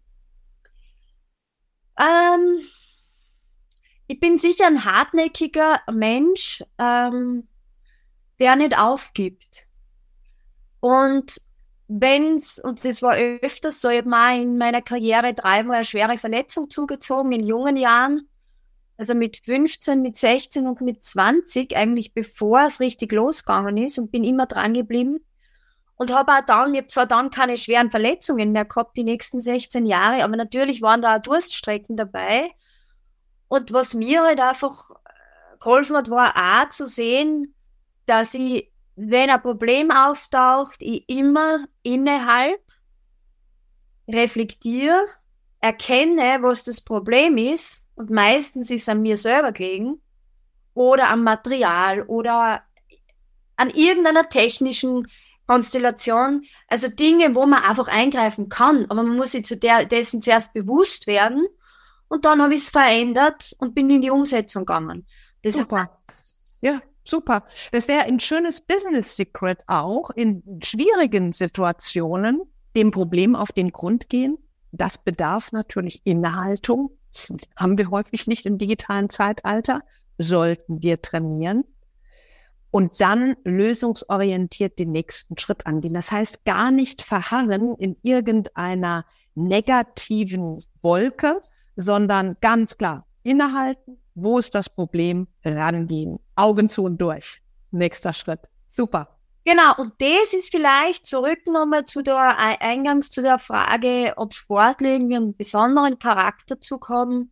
Ähm, 1.98 2.61
ich 4.07 4.21
bin 4.21 4.38
sicher 4.38 4.66
ein 4.66 4.85
hartnäckiger 4.85 5.81
Mensch, 5.92 6.62
ähm, 6.79 7.49
der 8.38 8.57
nicht 8.57 8.79
aufgibt. 8.79 9.66
Und 10.81 11.40
wenn's, 11.88 12.59
und 12.59 12.85
das 12.85 13.03
war 13.03 13.16
öfters 13.16 13.81
so, 13.81 13.88
ich 13.88 13.99
habe 13.99 14.09
mal 14.09 14.40
in 14.40 14.59
meiner 14.59 14.83
Karriere 14.83 15.35
dreimal 15.35 15.77
eine 15.77 15.85
schwere 15.85 16.19
Verletzung 16.19 16.71
zugezogen 16.71 17.33
in 17.33 17.45
jungen 17.47 17.77
Jahren. 17.77 18.29
Also 18.99 19.14
mit 19.14 19.38
15, 19.45 20.01
mit 20.01 20.16
16 20.16 20.66
und 20.66 20.81
mit 20.81 21.05
20, 21.05 21.77
eigentlich 21.77 22.14
bevor 22.14 22.62
es 22.62 22.81
richtig 22.81 23.12
losgegangen 23.12 23.77
ist 23.77 23.99
und 23.99 24.11
bin 24.11 24.25
immer 24.25 24.47
dran 24.47 24.73
geblieben. 24.75 25.21
und 25.97 26.12
habe 26.12 26.33
auch 26.33 26.45
dann, 26.47 26.75
ich 26.75 26.81
habe 26.81 26.88
zwar 26.88 27.07
dann 27.07 27.31
keine 27.31 27.57
schweren 27.59 27.90
Verletzungen 27.90 28.53
mehr 28.53 28.66
gehabt, 28.66 28.97
die 28.97 29.05
nächsten 29.05 29.40
16 29.40 29.87
Jahre, 29.87 30.23
aber 30.25 30.37
natürlich 30.37 30.83
waren 30.83 31.03
da 31.03 31.16
auch 31.16 31.23
Durststrecken 31.23 31.97
dabei. 31.97 32.51
Und 33.48 33.72
was 33.72 33.94
mir 33.94 34.22
halt 34.22 34.40
einfach 34.40 34.90
äh, 34.90 35.59
geholfen 35.61 35.96
hat, 35.96 36.11
war 36.11 36.35
auch 36.37 36.68
zu 36.70 36.87
sehen, 36.87 37.54
dass 38.06 38.35
ich, 38.35 38.72
wenn 38.96 39.30
ein 39.30 39.42
Problem 39.42 39.90
auftaucht, 39.90 40.76
ich 40.80 41.09
immer 41.09 41.66
innehalt, 41.82 42.80
reflektiere, 44.09 45.06
erkenne, 45.61 46.38
was 46.40 46.64
das 46.64 46.80
Problem 46.80 47.37
ist, 47.38 47.88
und 47.96 48.11
meistens 48.11 48.70
ist 48.70 48.82
es 48.82 48.88
an 48.88 49.02
mir 49.02 49.16
selber 49.16 49.52
gelegen, 49.52 50.00
oder 50.74 51.09
am 51.09 51.24
Material 51.24 52.02
oder 52.02 52.62
an 53.56 53.70
irgendeiner 53.70 54.28
technischen 54.28 55.09
Konstellation, 55.46 56.44
also 56.68 56.88
Dinge, 56.88 57.35
wo 57.35 57.46
man 57.46 57.62
einfach 57.62 57.88
eingreifen 57.88 58.48
kann, 58.48 58.85
aber 58.90 59.02
man 59.02 59.16
muss 59.16 59.32
sich 59.32 59.46
zu 59.46 59.56
der, 59.56 59.87
dessen 59.87 60.20
zuerst 60.20 60.52
bewusst 60.52 61.06
werden 61.06 61.46
und 62.09 62.25
dann 62.25 62.42
habe 62.42 62.55
ich 62.55 62.61
es 62.61 62.69
verändert 62.69 63.55
und 63.59 63.75
bin 63.75 63.90
in 63.90 64.01
die 64.01 64.11
Umsetzung 64.11 64.64
gegangen. 64.64 65.07
Das 65.42 65.55
super. 65.55 65.99
Ja, 66.61 66.81
super. 67.05 67.45
Das 67.73 67.88
wäre 67.88 68.05
ein 68.05 68.21
schönes 68.21 68.61
Business 68.61 69.16
Secret 69.16 69.59
auch, 69.66 70.11
in 70.11 70.42
schwierigen 70.62 71.33
Situationen 71.33 72.42
dem 72.77 72.90
Problem 72.90 73.35
auf 73.35 73.53
den 73.53 73.73
Grund 73.73 74.09
gehen. 74.09 74.38
Das 74.73 74.99
bedarf 74.99 75.53
natürlich 75.53 76.03
Inhaltung. 76.05 76.90
Haben 77.57 77.79
wir 77.79 77.90
häufig 77.90 78.27
nicht 78.27 78.47
im 78.47 78.59
digitalen 78.59 79.09
Zeitalter. 79.09 79.83
Sollten 80.19 80.83
wir 80.83 81.01
trainieren 81.01 81.64
und 82.71 83.01
dann 83.01 83.37
lösungsorientiert 83.45 84.79
den 84.79 84.92
nächsten 84.92 85.38
Schritt 85.38 85.66
angehen. 85.66 85.95
Das 85.95 86.12
heißt, 86.12 86.45
gar 86.45 86.71
nicht 86.71 87.01
verharren 87.01 87.75
in 87.77 87.97
irgendeiner 88.03 89.07
negativen 89.35 90.59
Wolke, 90.83 91.40
sondern 91.77 92.37
ganz 92.41 92.77
klar 92.77 93.07
innehalten, 93.23 93.99
wo 94.15 94.39
ist 94.39 94.55
das 94.55 94.71
Problem, 94.71 95.29
rangehen, 95.45 96.19
Augen 96.35 96.69
zu 96.69 96.85
und 96.85 96.99
durch. 96.99 97.43
Nächster 97.71 98.12
Schritt. 98.12 98.41
Super. 98.67 99.17
Genau, 99.45 99.77
und 99.77 99.93
das 100.01 100.33
ist 100.33 100.51
vielleicht 100.51 101.07
zurück 101.07 101.39
nochmal 101.47 101.85
zu 101.85 102.03
der 102.03 102.37
Eingangs 102.61 103.11
zu 103.11 103.23
der 103.23 103.39
Frage, 103.39 104.15
ob 104.17 104.35
Sportler 104.35 104.91
irgendwie 104.91 105.17
einen 105.17 105.37
besonderen 105.37 105.99
Charakterzug 105.99 106.89
haben. 106.89 107.31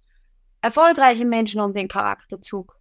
Erfolgreiche 0.61 1.25
Menschen 1.25 1.61
haben 1.61 1.75
den 1.75 1.89
Charakterzug, 1.89 2.79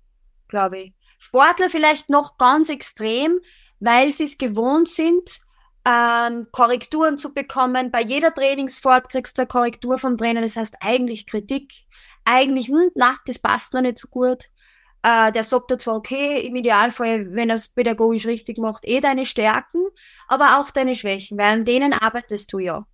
glaube 0.47 0.79
ich. 0.79 0.93
Sportler 1.17 1.69
vielleicht 1.69 2.09
noch 2.09 2.37
ganz 2.37 2.69
extrem, 2.69 3.39
weil 3.79 4.11
sie 4.11 4.25
es 4.25 4.37
gewohnt 4.37 4.91
sind, 4.91 5.41
ähm, 5.85 6.47
Korrekturen 6.51 7.17
zu 7.17 7.33
bekommen. 7.33 7.91
Bei 7.91 8.01
jeder 8.01 8.33
Trainingsfahrt 8.33 9.09
kriegst 9.09 9.37
du 9.37 9.41
eine 9.41 9.47
Korrektur 9.47 9.97
vom 9.97 10.17
Trainer. 10.17 10.41
Das 10.41 10.55
heißt 10.55 10.75
eigentlich 10.79 11.25
Kritik. 11.25 11.71
Eigentlich, 12.25 12.67
hm, 12.67 12.91
na, 12.95 13.17
das 13.25 13.39
passt 13.39 13.73
noch 13.73 13.81
nicht 13.81 13.97
so 13.97 14.07
gut. 14.07 14.45
Äh, 15.01 15.33
der 15.33 15.43
sagt 15.43 15.69
dir 15.69 15.77
zwar, 15.77 15.95
okay, 15.95 16.39
im 16.47 16.55
Idealfall, 16.55 17.35
wenn 17.35 17.49
er 17.49 17.55
es 17.55 17.67
pädagogisch 17.67 18.25
richtig 18.25 18.57
macht, 18.57 18.85
eh 18.85 19.01
deine 19.01 19.25
Stärken, 19.25 19.85
aber 20.29 20.57
auch 20.57 20.71
deine 20.71 20.95
Schwächen, 20.95 21.37
weil 21.37 21.51
an 21.51 21.65
denen 21.65 21.91
arbeitest 21.91 22.53
du 22.53 22.59
ja. 22.59 22.85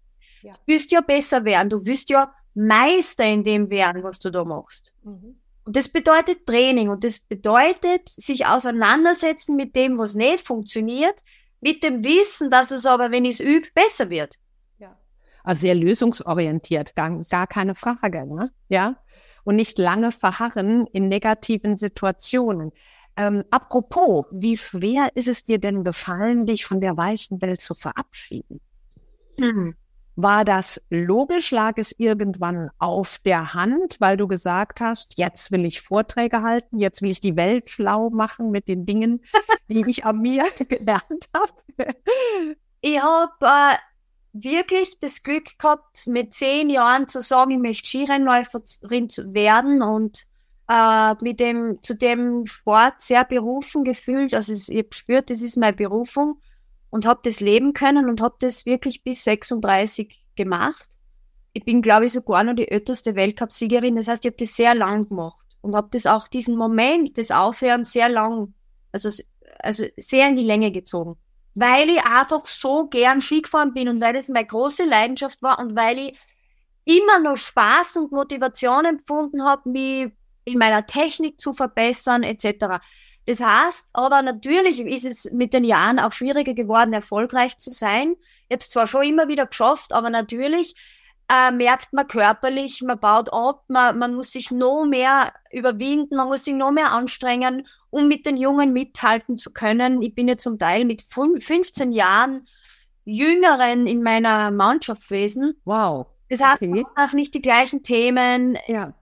ja. 0.41 0.53
Du 0.53 0.73
wirst 0.73 0.91
ja 0.91 1.01
besser 1.01 1.45
werden. 1.45 1.69
Du 1.69 1.85
wirst 1.85 2.09
ja 2.09 2.33
Meister 2.55 3.25
in 3.25 3.43
dem 3.43 3.69
werden, 3.69 4.01
was 4.01 4.19
du 4.19 4.31
da 4.31 4.43
machst. 4.43 4.91
Mhm. 5.03 5.39
Und 5.65 5.75
das 5.75 5.87
bedeutet 5.87 6.47
Training 6.47 6.89
und 6.89 7.03
das 7.03 7.19
bedeutet 7.19 8.09
sich 8.09 8.47
auseinandersetzen 8.47 9.55
mit 9.55 9.75
dem, 9.75 9.99
was 9.99 10.15
nicht 10.15 10.47
funktioniert, 10.47 11.13
mit 11.61 11.83
dem 11.83 12.03
Wissen, 12.03 12.49
dass 12.49 12.71
es 12.71 12.85
aber, 12.85 13.11
wenn 13.11 13.25
ich 13.25 13.35
es 13.35 13.39
übe, 13.39 13.67
besser 13.73 14.09
wird. 14.09 14.35
Ja. 14.77 14.97
Also 15.43 15.61
sehr 15.61 15.75
lösungsorientiert, 15.75 16.95
gar, 16.95 17.17
gar 17.29 17.47
keine 17.47 17.75
Frage, 17.75 18.25
ne? 18.25 18.49
Ja. 18.69 18.95
Und 19.43 19.55
nicht 19.55 19.77
lange 19.77 20.11
verharren 20.11 20.85
in 20.87 21.07
negativen 21.07 21.77
Situationen. 21.77 22.71
Ähm, 23.15 23.43
apropos, 23.49 24.27
wie 24.31 24.57
schwer 24.57 25.09
ist 25.15 25.27
es 25.27 25.43
dir 25.43 25.59
denn 25.59 25.83
gefallen, 25.83 26.45
dich 26.45 26.65
von 26.65 26.81
der 26.81 26.95
weißen 26.95 27.41
Welt 27.41 27.61
zu 27.61 27.73
verabschieden? 27.73 28.61
Hm. 29.37 29.75
War 30.21 30.43
das 30.43 30.81
logisch? 30.89 31.51
Lag 31.51 31.77
es 31.77 31.95
irgendwann 31.97 32.71
auf 32.77 33.19
der 33.23 33.53
Hand, 33.53 33.95
weil 33.99 34.17
du 34.17 34.27
gesagt 34.27 34.81
hast, 34.81 35.17
jetzt 35.17 35.53
will 35.53 35.63
ich 35.63 35.79
Vorträge 35.79 36.41
halten, 36.41 36.77
jetzt 36.77 37.01
will 37.01 37.09
ich 37.09 37.21
die 37.21 37.37
Welt 37.37 37.69
schlau 37.69 38.09
machen 38.09 38.51
mit 38.51 38.67
den 38.67 38.85
Dingen, 38.85 39.23
die 39.69 39.81
ich 39.87 40.03
an 40.03 40.17
mir 40.19 40.43
gelernt 40.67 41.29
habe? 41.33 41.95
Ich 42.81 43.01
habe 43.01 43.31
äh, 43.39 43.77
wirklich 44.33 44.99
das 44.99 45.23
Glück 45.23 45.57
gehabt, 45.57 46.05
mit 46.05 46.33
zehn 46.33 46.69
Jahren 46.69 47.07
zu 47.07 47.21
sagen, 47.21 47.51
ich 47.51 47.59
möchte 47.59 47.87
Skirennläuferin 47.87 49.07
werden 49.33 49.81
und 49.81 50.25
äh, 50.67 51.13
mit 51.21 51.39
dem, 51.39 51.81
zu 51.81 51.93
dem 51.95 52.45
Sport 52.45 52.95
sehr 53.01 53.23
berufen 53.23 53.85
gefühlt. 53.85 54.33
Also 54.33 54.51
ich 54.51 54.67
habe 54.67 54.89
gespürt, 54.89 55.29
das 55.29 55.41
ist 55.41 55.55
meine 55.55 55.77
Berufung 55.77 56.41
und 56.89 57.05
habe 57.05 57.21
das 57.23 57.39
leben 57.39 57.73
können 57.73 58.09
und 58.09 58.21
habe 58.21 58.35
das 58.39 58.65
wirklich 58.65 59.03
bis 59.03 59.23
36 59.23 60.25
gemacht. 60.35 60.87
Ich 61.53 61.65
bin, 61.65 61.81
glaube 61.81 62.05
ich, 62.05 62.11
sogar 62.11 62.43
noch 62.43 62.55
die 62.55 62.69
älteste 62.69 63.15
Weltcupsiegerin. 63.15 63.95
Das 63.95 64.07
heißt, 64.07 64.25
ich 64.25 64.31
habe 64.31 64.37
das 64.37 64.55
sehr 64.55 64.75
lang 64.75 65.09
gemacht 65.09 65.47
und 65.61 65.75
habe 65.75 65.89
das 65.91 66.05
auch 66.05 66.27
diesen 66.27 66.55
Moment 66.55 67.17
des 67.17 67.31
Aufhörens 67.31 67.91
sehr 67.91 68.09
lang, 68.09 68.53
also, 68.91 69.09
also 69.59 69.85
sehr 69.97 70.29
in 70.29 70.35
die 70.35 70.43
Länge 70.43 70.71
gezogen. 70.71 71.17
Weil 71.55 71.89
ich 71.89 72.03
einfach 72.05 72.45
so 72.45 72.87
gern 72.87 73.21
Ski 73.21 73.41
gefahren 73.41 73.73
bin 73.73 73.89
und 73.89 74.01
weil 74.01 74.15
es 74.15 74.29
meine 74.29 74.45
große 74.45 74.85
Leidenschaft 74.85 75.41
war 75.41 75.59
und 75.59 75.75
weil 75.75 75.99
ich 75.99 76.19
immer 76.85 77.19
noch 77.19 77.35
Spaß 77.35 77.97
und 77.97 78.11
Motivation 78.11 78.85
empfunden 78.85 79.43
habe, 79.43 79.69
mich 79.69 80.11
in 80.45 80.57
meiner 80.57 80.85
Technik 80.85 81.39
zu 81.39 81.53
verbessern 81.53 82.23
etc. 82.23 82.81
Das 83.29 83.41
heißt, 83.41 83.89
aber 83.93 84.23
natürlich 84.23 84.79
ist 84.79 85.05
es 85.05 85.31
mit 85.31 85.53
den 85.53 85.63
Jahren 85.63 85.99
auch 85.99 86.13
schwieriger 86.13 86.55
geworden, 86.55 86.93
erfolgreich 86.93 87.59
zu 87.59 87.69
sein. 87.69 88.15
Ich 88.47 88.55
habe 88.55 88.61
es 88.61 88.71
zwar 88.71 88.87
schon 88.87 89.03
immer 89.03 89.27
wieder 89.27 89.45
geschafft, 89.45 89.93
aber 89.93 90.09
natürlich 90.09 90.73
äh, 91.31 91.51
merkt 91.51 91.93
man 91.93 92.07
körperlich, 92.07 92.81
man 92.81 92.99
baut 92.99 93.31
ab, 93.31 93.65
man, 93.67 93.99
man 93.99 94.15
muss 94.15 94.31
sich 94.31 94.49
noch 94.49 94.83
mehr 94.83 95.31
überwinden, 95.51 96.15
man 96.15 96.27
muss 96.27 96.45
sich 96.45 96.55
noch 96.55 96.71
mehr 96.71 96.91
anstrengen, 96.91 97.67
um 97.91 98.07
mit 98.07 98.25
den 98.25 98.35
Jungen 98.35 98.73
mithalten 98.73 99.37
zu 99.37 99.51
können. 99.53 100.01
Ich 100.01 100.15
bin 100.15 100.27
ja 100.27 100.35
zum 100.35 100.57
Teil 100.57 100.83
mit 100.85 101.03
15 101.03 101.91
Jahren 101.91 102.47
Jüngeren 103.05 103.85
in 103.85 104.01
meiner 104.01 104.49
Mannschaft 104.49 105.07
gewesen. 105.07 105.61
Wow. 105.65 106.07
Das 106.29 106.41
heißt, 106.41 106.63
okay. 106.63 106.83
auch 106.95 107.13
nicht 107.13 107.35
die 107.35 107.43
gleichen 107.43 107.83
Themen. 107.83 108.57
Ja. 108.65 108.95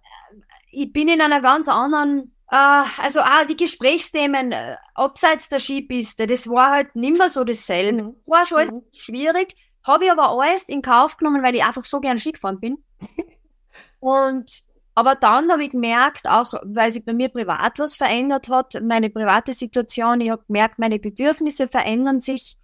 Ich 0.69 0.91
bin 0.91 1.07
in 1.07 1.21
einer 1.21 1.39
ganz 1.39 1.69
anderen 1.69 2.33
also 2.47 3.19
auch 3.19 3.45
die 3.47 3.57
Gesprächsthemen 3.57 4.53
uh, 4.53 4.75
abseits 4.95 5.49
der 5.49 5.59
Skipiste, 5.59 6.27
das 6.27 6.47
war 6.47 6.71
halt 6.71 6.95
nimmer 6.95 7.29
so 7.29 7.43
dasselbe. 7.43 8.03
Mhm. 8.03 8.15
War 8.25 8.45
schon 8.45 8.65
mhm. 8.65 8.83
schwierig, 8.93 9.55
habe 9.83 10.05
ich 10.05 10.11
aber 10.11 10.29
alles 10.29 10.69
in 10.69 10.81
Kauf 10.81 11.17
genommen, 11.17 11.43
weil 11.43 11.55
ich 11.55 11.63
einfach 11.63 11.83
so 11.83 11.99
gern 11.99 12.19
Ski 12.19 12.31
gefahren 12.31 12.59
bin. 12.59 12.77
Und 13.99 14.67
aber 14.95 15.13
dann 15.13 15.51
habe 15.51 15.63
ich 15.63 15.69
gemerkt, 15.69 16.27
auch 16.27 16.51
weil 16.63 16.89
sich 16.89 17.05
bei 17.05 17.13
mir 17.13 17.29
privat 17.29 17.77
was 17.77 17.95
verändert 17.95 18.49
hat, 18.49 18.81
meine 18.81 19.11
private 19.11 19.53
Situation, 19.53 20.21
ich 20.21 20.31
habe 20.31 20.43
gemerkt, 20.47 20.79
meine 20.79 20.97
Bedürfnisse 20.97 21.67
verändern 21.67 22.19
sich 22.19 22.57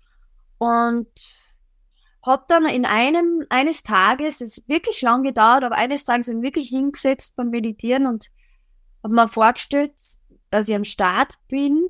und 0.58 1.08
habe 2.26 2.43
dann 2.48 2.65
in 2.65 2.86
einem 2.86 3.46
eines 3.50 3.84
Tages, 3.84 4.41
es 4.41 4.58
ist 4.58 4.67
wirklich 4.67 5.04
lang 5.04 5.22
gedauert, 5.22 5.63
aber 5.63 5.76
eines 5.76 6.06
Tages 6.06 6.26
bin 6.26 6.39
ich 6.39 6.43
wirklich 6.43 6.69
hingesetzt 6.69 7.36
beim 7.36 7.52
Meditieren 7.52 8.08
und 8.08 8.32
habe 9.04 9.13
mir 9.13 9.28
vorgestellt, 9.28 9.94
dass 10.50 10.68
ich 10.68 10.76
am 10.76 10.84
Start 10.84 11.36
bin, 11.48 11.88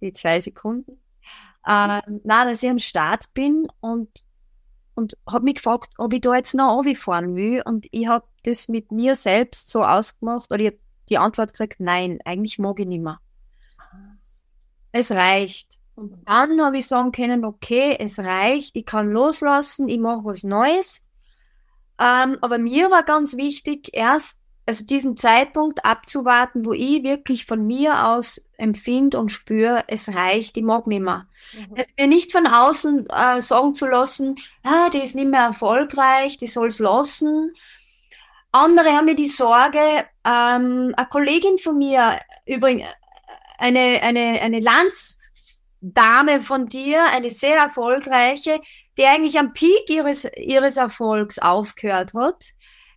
die 0.00 0.12
zwei 0.12 0.40
Sekunden, 0.40 0.92
äh, 1.66 2.00
na, 2.24 2.44
dass 2.44 2.62
ich 2.62 2.70
am 2.70 2.78
Start 2.78 3.32
bin 3.34 3.68
und 3.80 4.08
und 4.94 5.16
habe 5.26 5.44
mich 5.44 5.54
gefragt, 5.54 5.94
ob 5.98 6.12
ich 6.12 6.20
da 6.20 6.34
jetzt 6.34 6.54
noch 6.54 6.84
fahren 6.96 7.34
will. 7.34 7.62
Und 7.64 7.86
ich 7.90 8.06
habe 8.06 8.26
das 8.44 8.68
mit 8.68 8.92
mir 8.92 9.14
selbst 9.14 9.70
so 9.70 9.84
ausgemacht, 9.84 10.50
oder 10.50 10.60
ich 10.60 10.66
habe 10.66 10.78
die 11.08 11.18
Antwort 11.18 11.52
gekriegt, 11.52 11.80
nein, 11.80 12.18
eigentlich 12.24 12.58
mag 12.58 12.78
ich 12.78 12.86
nicht 12.86 13.02
mehr. 13.02 13.20
Es 14.92 15.10
reicht. 15.10 15.78
Und 15.94 16.26
dann 16.28 16.60
habe 16.60 16.78
ich 16.78 16.86
sagen 16.86 17.12
können, 17.12 17.44
okay, 17.44 17.96
es 17.98 18.18
reicht, 18.18 18.76
ich 18.76 18.86
kann 18.86 19.10
loslassen, 19.10 19.88
ich 19.88 19.98
mache 19.98 20.24
was 20.24 20.42
Neues. 20.42 21.06
Ähm, 21.98 22.38
aber 22.40 22.58
mir 22.58 22.90
war 22.90 23.02
ganz 23.02 23.36
wichtig, 23.36 23.90
erst 23.92 24.41
also 24.64 24.84
diesen 24.84 25.16
Zeitpunkt 25.16 25.84
abzuwarten, 25.84 26.64
wo 26.64 26.72
ich 26.72 27.02
wirklich 27.02 27.46
von 27.46 27.66
mir 27.66 28.06
aus 28.06 28.48
empfinde 28.56 29.18
und 29.18 29.30
spüre, 29.30 29.84
es 29.88 30.14
reicht, 30.14 30.56
ich 30.56 30.62
mag 30.62 30.86
nicht 30.86 31.02
mehr. 31.02 31.26
Mhm. 31.54 31.74
Also 31.76 31.90
mir 31.98 32.06
nicht 32.06 32.32
von 32.32 32.46
außen 32.46 33.08
äh, 33.10 33.42
sagen 33.42 33.74
zu 33.74 33.86
lassen, 33.86 34.36
ah, 34.62 34.88
die 34.90 35.02
ist 35.02 35.16
nicht 35.16 35.28
mehr 35.28 35.42
erfolgreich, 35.42 36.38
die 36.38 36.46
soll 36.46 36.68
es 36.68 36.78
lassen. 36.78 37.52
Andere 38.52 38.90
haben 38.90 39.06
mir 39.06 39.16
die 39.16 39.26
Sorge, 39.26 40.06
ähm, 40.24 40.94
eine 40.96 41.08
Kollegin 41.10 41.58
von 41.58 41.78
mir, 41.78 42.20
übrigens 42.46 42.86
eine, 43.58 44.00
eine, 44.02 44.40
eine 44.40 44.60
Lanz 44.60 45.18
Dame 45.80 46.40
von 46.40 46.66
dir, 46.66 47.04
eine 47.10 47.28
sehr 47.28 47.56
erfolgreiche, 47.56 48.60
die 48.96 49.04
eigentlich 49.04 49.38
am 49.38 49.52
Peak 49.52 49.90
ihres, 49.90 50.30
ihres 50.36 50.76
Erfolgs 50.76 51.40
aufgehört 51.40 52.14
hat. 52.14 52.52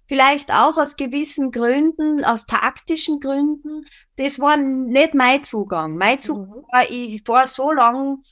Vielleicht 0.07 0.51
auch 0.51 0.77
aus 0.77 0.97
gewissen 0.97 1.51
Gründen, 1.51 2.23
aus 2.23 2.45
taktischen 2.45 3.19
Gründen. 3.19 3.85
Das 4.17 4.39
war 4.39 4.55
nicht 4.57 5.13
mein 5.13 5.43
Zugang. 5.43 5.97
Mein 5.97 6.19
Zugang 6.19 6.59
mhm. 6.59 6.65
war, 6.71 6.89
ich 6.89 7.27
war 7.27 7.47
so 7.47 7.71
lang, 7.71 8.23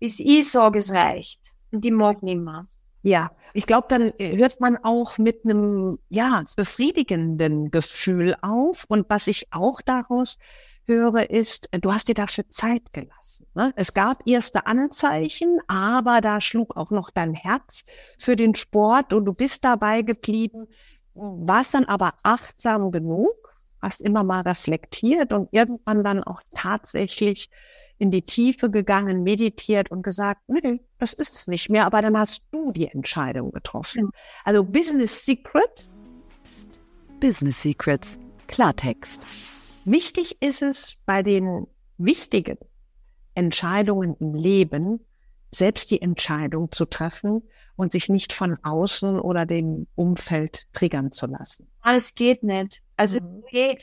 bis 0.00 0.18
ich 0.18 0.50
sage, 0.50 0.80
es 0.80 0.92
reicht. 0.92 1.40
Und 1.70 1.84
ich 1.84 1.92
mag 1.92 2.22
nicht 2.22 2.40
mehr. 2.40 2.66
Ja, 3.02 3.30
ich 3.52 3.66
glaube, 3.66 3.86
dann 3.90 4.12
hört 4.18 4.60
man 4.60 4.78
auch 4.78 5.18
mit 5.18 5.44
einem 5.44 5.98
ja 6.08 6.42
befriedigenden 6.56 7.70
Gefühl 7.70 8.34
auf. 8.40 8.84
Und 8.88 9.06
was 9.10 9.26
ich 9.26 9.52
auch 9.52 9.82
daraus 9.82 10.38
höre, 10.86 11.30
ist, 11.30 11.68
du 11.72 11.92
hast 11.92 12.08
dir 12.08 12.14
dafür 12.14 12.48
Zeit 12.48 12.92
gelassen. 12.92 13.46
Ne? 13.54 13.72
Es 13.76 13.94
gab 13.94 14.26
erste 14.26 14.66
Anzeichen, 14.66 15.60
aber 15.66 16.20
da 16.20 16.40
schlug 16.40 16.76
auch 16.76 16.90
noch 16.90 17.10
dein 17.10 17.34
Herz 17.34 17.84
für 18.18 18.36
den 18.36 18.54
Sport 18.54 19.12
und 19.12 19.24
du 19.26 19.34
bist 19.34 19.64
dabei 19.64 20.02
geblieben, 20.02 20.66
warst 21.14 21.74
dann 21.74 21.84
aber 21.84 22.14
achtsam 22.22 22.90
genug, 22.90 23.34
hast 23.80 24.00
immer 24.00 24.24
mal 24.24 24.42
reflektiert 24.42 25.32
und 25.32 25.48
irgendwann 25.52 26.02
dann 26.02 26.24
auch 26.24 26.40
tatsächlich 26.54 27.50
in 27.98 28.10
die 28.10 28.22
Tiefe 28.22 28.70
gegangen, 28.70 29.22
meditiert 29.22 29.90
und 29.90 30.02
gesagt, 30.02 30.40
nee, 30.48 30.80
das 30.98 31.12
ist 31.14 31.36
es 31.36 31.46
nicht 31.46 31.70
mehr, 31.70 31.86
aber 31.86 32.02
dann 32.02 32.18
hast 32.18 32.46
du 32.50 32.72
die 32.72 32.88
Entscheidung 32.88 33.52
getroffen. 33.52 34.10
Also 34.44 34.64
Business 34.64 35.24
Secret. 35.24 35.88
Psst. 36.42 36.80
Business 37.20 37.62
Secrets. 37.62 38.18
Klartext. 38.48 39.26
Wichtig 39.84 40.40
ist 40.40 40.62
es 40.62 40.96
bei 41.06 41.22
den 41.22 41.66
wichtigen 41.98 42.58
Entscheidungen 43.34 44.16
im 44.18 44.34
Leben, 44.34 45.00
selbst 45.50 45.90
die 45.90 46.02
Entscheidung 46.02 46.72
zu 46.72 46.86
treffen 46.86 47.42
und 47.76 47.92
sich 47.92 48.08
nicht 48.08 48.32
von 48.32 48.56
außen 48.62 49.18
oder 49.18 49.46
dem 49.46 49.86
Umfeld 49.94 50.72
triggern 50.72 51.10
zu 51.12 51.26
lassen. 51.26 51.68
Alles 51.80 52.14
geht 52.14 52.42
nicht. 52.42 52.82
Also, 52.96 53.20
mhm. 53.20 53.76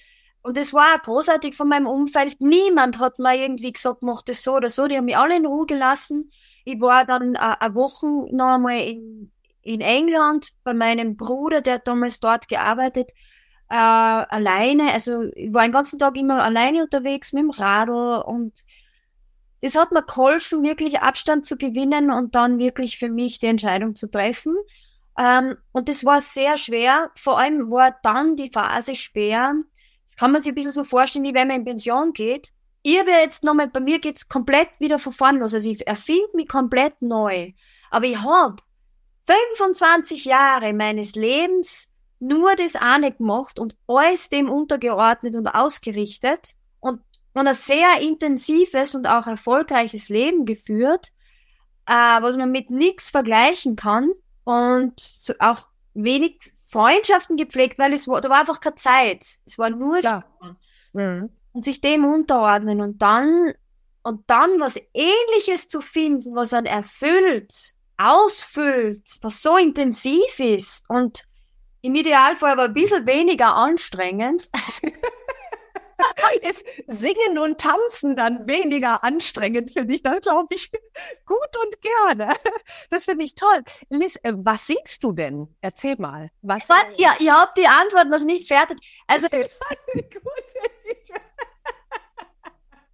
Und 0.43 0.57
es 0.57 0.73
war 0.73 0.97
großartig 0.97 1.55
von 1.55 1.67
meinem 1.67 1.87
Umfeld. 1.87 2.41
Niemand 2.41 2.99
hat 2.99 3.19
mir 3.19 3.37
irgendwie 3.37 3.71
gesagt, 3.71 4.01
mach 4.01 4.23
das 4.23 4.41
so 4.41 4.55
oder 4.55 4.69
so. 4.69 4.87
Die 4.87 4.97
haben 4.97 5.05
mich 5.05 5.17
alle 5.17 5.37
in 5.37 5.45
Ruhe 5.45 5.67
gelassen. 5.67 6.31
Ich 6.65 6.81
war 6.81 7.05
dann 7.05 7.35
äh, 7.35 7.55
eine 7.59 7.75
Woche 7.75 8.07
noch 8.35 8.55
einmal 8.55 8.79
in, 8.79 9.31
in 9.61 9.81
England 9.81 10.51
bei 10.63 10.73
meinem 10.73 11.15
Bruder, 11.15 11.61
der 11.61 11.75
hat 11.75 11.87
damals 11.87 12.19
dort 12.19 12.47
gearbeitet 12.47 13.11
äh, 13.71 13.75
alleine. 13.75 14.91
Also 14.91 15.23
ich 15.33 15.53
war 15.53 15.63
den 15.63 15.71
ganzen 15.71 15.97
Tag 15.97 16.17
immer 16.17 16.43
alleine 16.43 16.83
unterwegs 16.83 17.31
mit 17.33 17.43
dem 17.43 17.49
Radl 17.51 18.21
und 18.25 18.53
es 19.61 19.77
hat 19.77 19.91
mir 19.91 20.03
geholfen, 20.03 20.63
wirklich 20.63 20.99
Abstand 21.01 21.45
zu 21.45 21.55
gewinnen 21.55 22.11
und 22.11 22.35
dann 22.35 22.57
wirklich 22.57 22.97
für 22.97 23.09
mich 23.09 23.39
die 23.39 23.47
Entscheidung 23.47 23.95
zu 23.95 24.09
treffen. 24.09 24.55
Ähm, 25.17 25.57
und 25.71 25.87
das 25.87 26.03
war 26.03 26.19
sehr 26.19 26.57
schwer. 26.57 27.11
Vor 27.15 27.37
allem 27.37 27.69
war 27.71 27.95
dann 28.03 28.35
die 28.35 28.49
Phase 28.51 28.95
schwer. 28.95 29.53
Das 30.03 30.15
kann 30.15 30.31
man 30.31 30.41
sich 30.41 30.51
ein 30.51 30.55
bisschen 30.55 30.71
so 30.71 30.83
vorstellen, 30.83 31.25
wie 31.25 31.33
wenn 31.33 31.47
man 31.47 31.57
in 31.57 31.65
Pension 31.65 32.13
geht. 32.13 32.51
Ich 32.81 32.99
habe 32.99 33.11
jetzt 33.11 33.43
nochmal, 33.43 33.67
bei 33.67 33.79
mir 33.79 33.99
geht's 33.99 34.27
komplett 34.27 34.69
wieder 34.79 34.97
von 34.97 35.13
vorn 35.13 35.37
los. 35.37 35.53
Also 35.53 35.69
ich 35.69 35.85
erfinde 35.85 36.29
mich 36.33 36.47
komplett 36.47 36.99
neu. 37.01 37.51
Aber 37.91 38.05
ich 38.05 38.17
habe 38.17 38.57
25 39.27 40.25
Jahre 40.25 40.73
meines 40.73 41.15
Lebens 41.15 41.93
nur 42.19 42.55
das 42.55 42.75
eine 42.75 43.11
gemacht 43.11 43.59
und 43.59 43.75
alles 43.87 44.29
dem 44.29 44.49
untergeordnet 44.49 45.35
und 45.35 45.47
ausgerichtet 45.47 46.55
und, 46.79 47.01
und 47.33 47.47
ein 47.47 47.53
sehr 47.53 48.01
intensives 48.01 48.95
und 48.95 49.07
auch 49.07 49.27
erfolgreiches 49.27 50.09
Leben 50.09 50.45
geführt, 50.45 51.11
äh, 51.85 51.93
was 51.93 52.37
man 52.37 52.51
mit 52.51 52.69
nichts 52.69 53.09
vergleichen 53.09 53.75
kann 53.75 54.11
und 54.43 54.99
so 54.99 55.33
auch 55.39 55.67
wenig 55.93 56.39
Freundschaften 56.67 57.37
gepflegt, 57.37 57.77
weil 57.79 57.93
es 57.93 58.07
war, 58.07 58.21
da 58.21 58.29
war 58.29 58.39
einfach 58.39 58.59
keine 58.59 58.75
Zeit. 58.75 59.39
Es 59.45 59.57
war 59.57 59.69
nur 59.69 59.99
mhm. 60.93 61.29
und 61.53 61.65
sich 61.65 61.81
dem 61.81 62.05
unterordnen 62.05 62.81
und 62.81 63.01
dann 63.01 63.53
und 64.03 64.23
dann 64.27 64.59
was 64.59 64.79
Ähnliches 64.93 65.67
zu 65.67 65.81
finden, 65.81 66.35
was 66.35 66.49
dann 66.49 66.65
erfüllt, 66.65 67.73
ausfüllt, 67.97 69.19
was 69.21 69.41
so 69.41 69.57
intensiv 69.57 70.39
ist 70.39 70.89
und 70.89 71.25
im 71.81 71.95
Idealfall 71.95 72.53
aber 72.53 72.63
ein 72.63 72.73
bisschen 72.73 73.05
weniger 73.05 73.55
anstrengend. 73.55 74.49
ist 76.41 76.65
Singen 76.87 77.37
und 77.39 77.59
Tanzen 77.59 78.15
dann 78.15 78.47
weniger 78.47 79.03
anstrengend 79.03 79.71
für 79.71 79.85
dich? 79.85 80.01
Das 80.01 80.21
glaube 80.21 80.55
ich 80.55 80.71
gut 81.25 81.57
und 81.63 81.81
gerne. 81.81 82.33
Das 82.89 83.05
finde 83.05 83.25
ich 83.25 83.35
toll. 83.35 83.63
Liz, 83.89 84.17
äh, 84.23 84.33
was 84.35 84.67
singst 84.67 85.03
du 85.03 85.11
denn? 85.11 85.55
Erzähl 85.61 85.95
mal. 85.97 86.29
Was? 86.41 86.69
Was? 86.69 86.83
Ja, 86.97 87.15
ihr 87.19 87.33
habt 87.33 87.57
die 87.57 87.67
Antwort 87.67 88.09
noch 88.09 88.23
nicht 88.23 88.47
fertig. 88.47 88.77
Also, 89.07 89.27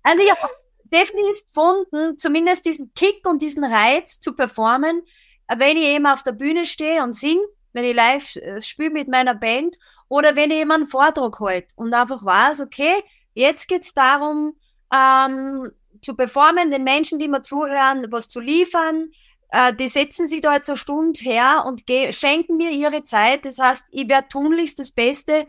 also 0.03 0.21
ich 0.21 0.31
habe 0.31 0.53
definitiv 0.85 1.45
gefunden, 1.47 2.17
zumindest 2.17 2.65
diesen 2.65 2.93
Kick 2.93 3.27
und 3.27 3.41
diesen 3.41 3.63
Reiz 3.63 4.19
zu 4.19 4.35
performen, 4.35 5.03
wenn 5.47 5.77
ich 5.77 5.85
eben 5.85 6.07
auf 6.07 6.23
der 6.23 6.33
Bühne 6.33 6.65
stehe 6.65 7.03
und 7.03 7.13
singe 7.13 7.45
wenn 7.77 7.85
ich 7.85 7.95
live 7.95 8.35
äh, 8.37 8.59
spiele 8.59 8.89
mit 8.89 9.07
meiner 9.07 9.35
Band 9.35 9.77
oder 10.09 10.35
wenn 10.35 10.51
ich 10.51 10.57
jemanden 10.57 10.87
Vortrag 10.87 11.39
halte 11.39 11.67
und 11.75 11.93
einfach 11.93 12.23
weiß, 12.23 12.61
okay, 12.61 13.03
jetzt 13.33 13.67
geht's 13.67 13.93
darum, 13.93 14.55
ähm, 14.93 15.71
zu 16.01 16.15
performen, 16.15 16.71
den 16.71 16.83
Menschen, 16.83 17.19
die 17.19 17.27
mir 17.27 17.41
zuhören, 17.41 18.07
was 18.11 18.29
zu 18.29 18.39
liefern. 18.39 19.11
Äh, 19.49 19.73
die 19.73 19.87
setzen 19.87 20.27
sich 20.27 20.41
da 20.41 20.53
jetzt 20.53 20.69
eine 20.69 20.77
Stunde 20.77 21.19
her 21.21 21.63
und 21.65 21.83
schenken 22.11 22.57
mir 22.57 22.71
ihre 22.71 23.03
Zeit. 23.03 23.45
Das 23.45 23.59
heißt, 23.59 23.85
ich 23.91 24.07
werde 24.07 24.27
tunlichst 24.27 24.79
das 24.79 24.91
Beste 24.91 25.47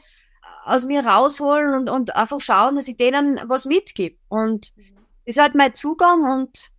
aus 0.65 0.85
mir 0.85 1.05
rausholen 1.05 1.75
und, 1.75 1.89
und 1.89 2.17
einfach 2.17 2.41
schauen, 2.41 2.77
dass 2.77 2.89
ich 2.89 2.97
denen 2.97 3.41
was 3.45 3.65
mitgib. 3.65 4.19
Und 4.29 4.73
das 5.27 5.37
ist 5.37 5.41
halt 5.41 5.55
mein 5.55 5.75
Zugang 5.75 6.25
und 6.31 6.71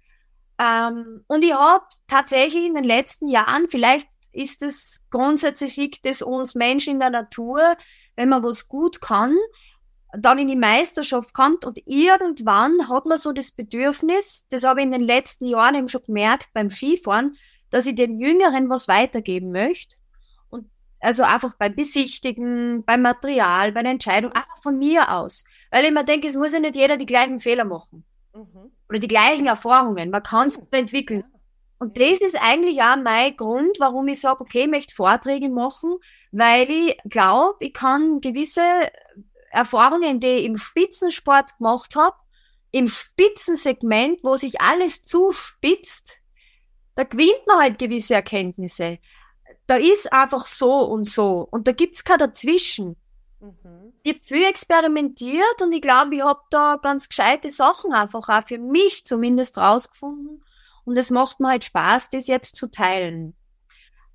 ähm, 0.59 1.23
und 1.27 1.43
ich 1.43 1.53
habe 1.53 1.85
tatsächlich 2.07 2.65
in 2.65 2.73
den 2.73 2.83
letzten 2.83 3.29
Jahren, 3.29 3.67
vielleicht 3.69 4.09
ist 4.31 4.61
es 4.61 5.05
grundsätzlich 5.09 5.75
liegt 5.77 6.05
es 6.05 6.21
uns 6.21 6.55
Menschen 6.55 6.93
in 6.93 6.99
der 6.99 7.09
Natur, 7.09 7.75
wenn 8.15 8.29
man 8.29 8.43
was 8.43 8.67
gut 8.67 9.01
kann, 9.01 9.35
dann 10.13 10.39
in 10.39 10.47
die 10.47 10.55
Meisterschaft 10.55 11.33
kommt 11.33 11.65
und 11.65 11.79
irgendwann 11.85 12.89
hat 12.89 13.05
man 13.05 13.17
so 13.17 13.31
das 13.31 13.51
Bedürfnis, 13.51 14.47
das 14.49 14.63
habe 14.63 14.79
ich 14.79 14.85
in 14.85 14.91
den 14.91 15.01
letzten 15.01 15.45
Jahren 15.45 15.75
eben 15.75 15.87
schon 15.87 16.01
gemerkt 16.01 16.49
beim 16.53 16.69
Skifahren, 16.69 17.37
dass 17.69 17.85
ich 17.85 17.95
den 17.95 18.19
Jüngeren 18.19 18.69
was 18.69 18.87
weitergeben 18.87 19.51
möchte. 19.51 19.95
Und 20.49 20.69
also 20.99 21.23
einfach 21.23 21.55
beim 21.55 21.75
Besichtigen, 21.75 22.83
beim 22.83 23.03
Material, 23.03 23.71
bei 23.71 23.83
der 23.83 23.91
Entscheidung, 23.91 24.31
einfach 24.31 24.61
von 24.63 24.77
mir 24.79 25.13
aus. 25.13 25.45
Weil 25.69 25.85
ich 25.85 25.91
mir 25.91 26.03
denke, 26.03 26.27
es 26.27 26.35
muss 26.35 26.53
ja 26.53 26.59
nicht 26.59 26.75
jeder 26.75 26.97
die 26.97 27.05
gleichen 27.05 27.39
Fehler 27.39 27.65
machen. 27.65 28.03
Mhm. 28.33 28.71
Oder 28.89 28.99
die 28.99 29.07
gleichen 29.07 29.45
Erfahrungen. 29.45 30.09
Man 30.09 30.23
kann 30.23 30.47
es 30.47 30.57
entwickeln. 30.71 31.23
Und 31.79 31.97
das 31.97 32.19
ist 32.19 32.35
eigentlich 32.35 32.81
auch 32.81 32.97
mein 32.97 33.35
Grund, 33.37 33.79
warum 33.79 34.09
ich 34.09 34.19
sage, 34.19 34.41
okay, 34.41 34.63
ich 34.63 34.69
möchte 34.69 34.93
Vorträge 34.93 35.49
machen, 35.49 35.95
weil 36.31 36.69
ich 36.69 36.97
glaube, 37.05 37.55
ich 37.59 37.73
kann 37.73 38.19
gewisse 38.19 38.91
Erfahrungen, 39.49 40.19
die 40.19 40.27
ich 40.27 40.45
im 40.45 40.57
Spitzensport 40.57 41.57
gemacht 41.57 41.95
habe, 41.95 42.17
im 42.71 42.89
Spitzensegment, 42.89 44.19
wo 44.23 44.35
sich 44.35 44.59
alles 44.59 45.03
zuspitzt, 45.03 46.17
da 46.95 47.03
gewinnt 47.05 47.47
man 47.47 47.59
halt 47.59 47.79
gewisse 47.79 48.13
Erkenntnisse. 48.13 48.99
Da 49.65 49.77
ist 49.77 50.11
einfach 50.11 50.45
so 50.45 50.81
und 50.81 51.09
so 51.09 51.47
und 51.49 51.65
da 51.67 51.71
gibt's 51.71 52.03
kein 52.03 52.19
Dazwischen. 52.19 52.97
Mhm. 53.39 53.93
Ich 54.03 54.15
habe 54.15 54.25
viel 54.25 54.43
experimentiert 54.43 55.61
und 55.61 55.71
ich 55.71 55.81
glaube, 55.81 56.15
ich 56.15 56.23
habe 56.23 56.41
da 56.49 56.77
ganz 56.81 57.07
gescheite 57.07 57.49
Sachen 57.49 57.93
einfach 57.93 58.27
auch 58.27 58.45
für 58.45 58.57
mich 58.57 59.05
zumindest 59.05 59.57
rausgefunden 59.57 60.43
und 60.89 60.97
es 60.97 61.11
macht 61.11 61.39
mir 61.39 61.49
halt 61.49 61.63
Spaß, 61.63 62.09
das 62.09 62.25
jetzt 62.25 62.55
zu 62.55 62.65
teilen. 62.65 63.35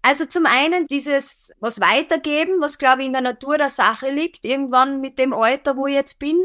Also 0.02 0.26
zum 0.26 0.44
einen 0.44 0.88
dieses, 0.88 1.52
was 1.60 1.80
weitergeben, 1.80 2.60
was 2.60 2.78
glaube 2.78 3.02
ich 3.02 3.06
in 3.06 3.12
der 3.12 3.22
Natur 3.22 3.58
der 3.58 3.68
Sache 3.68 4.10
liegt, 4.10 4.44
irgendwann 4.44 5.00
mit 5.00 5.20
dem 5.20 5.32
Alter, 5.32 5.76
wo 5.76 5.86
ich 5.86 5.94
jetzt 5.94 6.18
bin. 6.18 6.44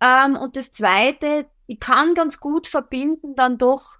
Ähm, 0.00 0.34
und 0.34 0.56
das 0.56 0.72
zweite, 0.72 1.44
ich 1.66 1.78
kann 1.78 2.14
ganz 2.14 2.40
gut 2.40 2.66
verbinden 2.66 3.34
dann 3.34 3.58
doch 3.58 3.90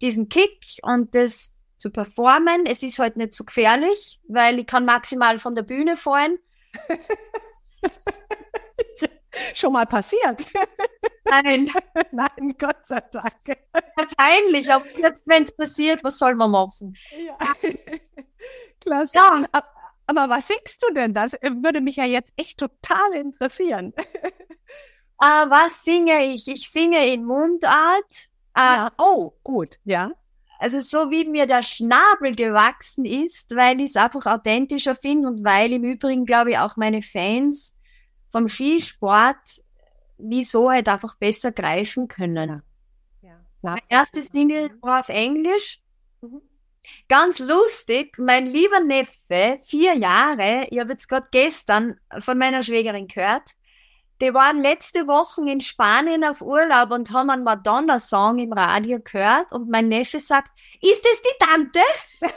diesen 0.00 0.30
Kick 0.30 0.64
und 0.80 1.14
das 1.14 1.52
zu 1.76 1.90
performen. 1.90 2.64
Es 2.64 2.82
ist 2.82 2.98
halt 2.98 3.18
nicht 3.18 3.34
so 3.34 3.44
gefährlich, 3.44 4.18
weil 4.28 4.58
ich 4.60 4.66
kann 4.66 4.86
maximal 4.86 5.38
von 5.38 5.54
der 5.54 5.64
Bühne 5.64 5.98
fallen. 5.98 6.38
schon 9.54 9.72
mal 9.72 9.86
passiert? 9.86 10.46
Nein. 11.24 11.70
Nein, 12.12 12.54
Gott 12.58 12.86
sei 12.86 13.00
Dank. 13.12 13.58
Peinlich, 14.16 14.72
aber 14.72 14.84
jetzt, 14.96 15.28
wenn 15.28 15.42
es 15.42 15.54
passiert, 15.54 16.04
was 16.04 16.18
soll 16.18 16.34
man 16.34 16.50
machen? 16.50 16.96
Ja. 17.26 17.38
Klasse. 18.80 19.16
Ja. 19.16 19.44
Aber 20.06 20.28
was 20.28 20.48
singst 20.48 20.82
du 20.82 20.92
denn? 20.92 21.14
Das 21.14 21.32
würde 21.32 21.80
mich 21.80 21.96
ja 21.96 22.04
jetzt 22.04 22.32
echt 22.36 22.58
total 22.58 23.14
interessieren. 23.14 23.94
Uh, 25.22 25.48
was 25.48 25.82
singe 25.84 26.34
ich? 26.34 26.46
Ich 26.48 26.70
singe 26.70 27.06
in 27.06 27.24
Mundart. 27.24 28.28
Ah, 28.52 28.90
oh, 28.98 29.32
gut, 29.42 29.78
ja. 29.84 30.10
Also 30.58 30.80
so 30.80 31.10
wie 31.10 31.24
mir 31.24 31.46
der 31.46 31.62
Schnabel 31.62 32.34
gewachsen 32.34 33.04
ist, 33.04 33.54
weil 33.54 33.80
ich 33.80 33.90
es 33.90 33.96
einfach 33.96 34.26
authentischer 34.26 34.94
finde 34.94 35.28
und 35.28 35.44
weil 35.44 35.72
im 35.72 35.84
Übrigen, 35.84 36.26
glaube 36.26 36.52
ich, 36.52 36.58
auch 36.58 36.76
meine 36.76 37.02
Fans 37.02 37.73
vom 38.34 38.48
Skisport 38.48 39.62
wieso 40.18 40.70
halt 40.70 40.88
einfach 40.88 41.16
besser 41.16 41.52
greifen 41.52 42.08
können. 42.08 42.62
Ja. 43.22 43.40
Mein 43.62 43.80
erstes 43.88 44.28
Single 44.28 44.76
war 44.80 45.00
auf 45.00 45.08
Englisch. 45.08 45.80
Mhm. 46.20 46.42
Ganz 47.08 47.38
lustig, 47.38 48.18
mein 48.18 48.46
lieber 48.46 48.80
Neffe, 48.80 49.60
vier 49.64 49.96
Jahre, 49.96 50.66
ich 50.68 50.78
habe 50.78 50.92
jetzt 50.92 51.08
gerade 51.08 51.28
gestern 51.30 51.98
von 52.18 52.36
meiner 52.36 52.62
Schwägerin 52.62 53.06
gehört, 53.06 53.52
die 54.20 54.34
waren 54.34 54.60
letzte 54.60 55.06
Woche 55.06 55.48
in 55.50 55.60
Spanien 55.60 56.24
auf 56.24 56.42
Urlaub 56.42 56.90
und 56.90 57.10
haben 57.12 57.30
einen 57.30 57.44
Madonna-Song 57.44 58.38
im 58.38 58.52
Radio 58.52 58.98
gehört 59.00 59.50
und 59.50 59.70
mein 59.70 59.88
Neffe 59.88 60.18
sagt, 60.18 60.50
ist 60.82 61.06
es 61.06 61.22
die 61.22 61.44
Tante? 61.44 61.80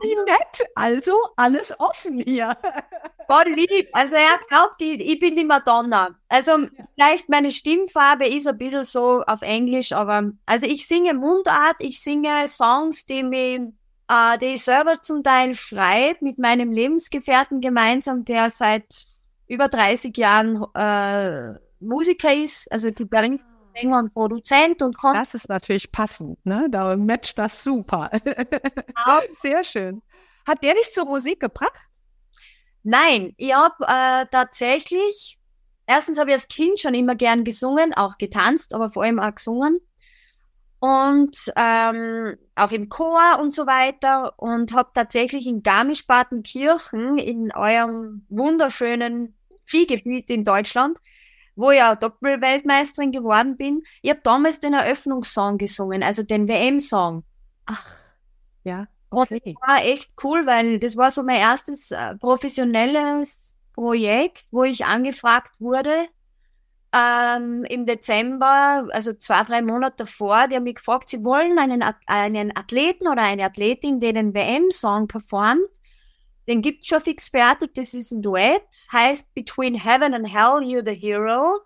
Wie 0.00 0.14
nett. 0.14 0.68
Also 0.74 1.12
alles 1.36 1.78
offen 1.78 2.18
hier. 2.20 2.56
Voll 3.26 3.52
lieb. 3.54 3.88
Also 3.92 4.16
er 4.16 4.38
glaubt, 4.48 4.80
ich, 4.80 5.00
ich 5.00 5.18
bin 5.18 5.36
die 5.36 5.44
Madonna. 5.44 6.10
Also 6.28 6.58
ja. 6.58 6.68
vielleicht 6.94 7.28
meine 7.28 7.50
Stimmfarbe 7.50 8.26
ist 8.26 8.46
ein 8.46 8.58
bisschen 8.58 8.84
so 8.84 9.22
auf 9.26 9.42
Englisch, 9.42 9.92
aber 9.92 10.30
also 10.46 10.66
ich 10.66 10.86
singe 10.86 11.14
Mundart, 11.14 11.76
ich 11.80 12.00
singe 12.00 12.46
Songs, 12.46 13.06
die 13.06 13.22
mich 13.22 13.60
äh, 14.08 14.38
die 14.38 14.54
ich 14.54 14.62
selber 14.62 15.02
zum 15.02 15.22
Teil 15.22 15.54
schreibe 15.54 16.24
mit 16.24 16.38
meinem 16.38 16.72
Lebensgefährten 16.72 17.60
gemeinsam, 17.60 18.24
der 18.24 18.50
seit 18.50 19.06
über 19.48 19.68
30 19.68 20.16
Jahren 20.16 20.64
äh, 20.74 21.58
Musiker 21.80 22.34
ist, 22.34 22.70
also 22.72 22.90
Gitarrist, 22.92 23.46
Sänger 23.76 23.98
und 23.98 24.12
Produzent 24.12 24.82
und 24.82 24.96
kommt. 24.96 25.16
Das 25.16 25.34
ist 25.34 25.48
natürlich 25.48 25.92
passend, 25.92 26.44
ne? 26.44 26.66
Da 26.70 26.96
matcht 26.96 27.38
das 27.38 27.62
super. 27.62 28.10
Genau. 28.24 29.20
Sehr 29.34 29.62
schön. 29.64 30.02
Hat 30.46 30.62
der 30.62 30.74
dich 30.74 30.92
zur 30.92 31.04
Musik 31.04 31.40
gebracht? 31.40 31.88
Nein, 32.82 33.34
ich 33.36 33.52
habe 33.52 33.84
äh, 33.86 34.26
tatsächlich, 34.30 35.38
erstens 35.86 36.18
habe 36.18 36.30
ich 36.30 36.34
als 36.34 36.48
Kind 36.48 36.80
schon 36.80 36.94
immer 36.94 37.14
gern 37.14 37.44
gesungen, 37.44 37.92
auch 37.94 38.16
getanzt, 38.16 38.74
aber 38.74 38.90
vor 38.90 39.02
allem 39.02 39.18
auch 39.18 39.34
gesungen. 39.34 39.80
Und 40.78 41.36
ähm, 41.56 42.36
auch 42.54 42.70
im 42.70 42.88
Chor 42.88 43.38
und 43.40 43.52
so 43.52 43.66
weiter. 43.66 44.34
Und 44.38 44.72
habe 44.72 44.90
tatsächlich 44.94 45.46
in 45.46 45.62
Garmisch-Partenkirchen, 45.62 47.18
in 47.18 47.52
eurem 47.52 48.24
wunderschönen 48.28 49.36
Skigebiet 49.64 50.30
in 50.30 50.44
Deutschland, 50.44 50.98
wo 51.56 51.70
ich 51.70 51.82
auch 51.82 51.96
Doppelweltmeisterin 51.96 53.12
geworden 53.12 53.56
bin, 53.56 53.82
ich 54.02 54.10
habe 54.10 54.20
damals 54.22 54.60
den 54.60 54.74
Eröffnungssong 54.74 55.58
gesungen, 55.58 56.02
also 56.02 56.22
den 56.22 56.46
WM-Song. 56.46 57.24
Ach, 57.66 57.90
ja. 58.64 58.86
Okay. 59.10 59.34
Und 59.34 59.46
das 59.46 59.68
war 59.68 59.84
echt 59.84 60.12
cool, 60.22 60.46
weil 60.46 60.78
das 60.78 60.96
war 60.96 61.10
so 61.10 61.22
mein 61.22 61.40
erstes 61.40 61.90
äh, 61.90 62.14
professionelles 62.16 63.54
Projekt, 63.72 64.44
wo 64.50 64.64
ich 64.64 64.84
angefragt 64.84 65.60
wurde 65.60 66.08
ähm, 66.92 67.64
im 67.64 67.86
Dezember, 67.86 68.88
also 68.92 69.12
zwei, 69.12 69.42
drei 69.42 69.62
Monate 69.62 69.96
davor. 69.98 70.48
Die 70.48 70.56
haben 70.56 70.62
mich 70.62 70.76
gefragt, 70.76 71.08
sie 71.08 71.24
wollen 71.24 71.58
einen, 71.58 71.84
einen 72.06 72.56
Athleten 72.56 73.08
oder 73.08 73.22
eine 73.22 73.44
Athletin, 73.44 74.00
der 74.00 74.12
den 74.12 74.34
WM-Song 74.34 75.08
performt. 75.08 75.60
Den 76.48 76.62
gibt's 76.62 76.86
schon 76.86 77.00
fix 77.00 77.28
fertig, 77.28 77.74
das 77.74 77.92
ist 77.92 78.12
ein 78.12 78.22
Duett, 78.22 78.62
heißt 78.92 79.34
Between 79.34 79.74
Heaven 79.74 80.14
and 80.14 80.32
Hell, 80.32 80.62
You're 80.62 80.84
the 80.84 80.94
Hero. 80.94 81.60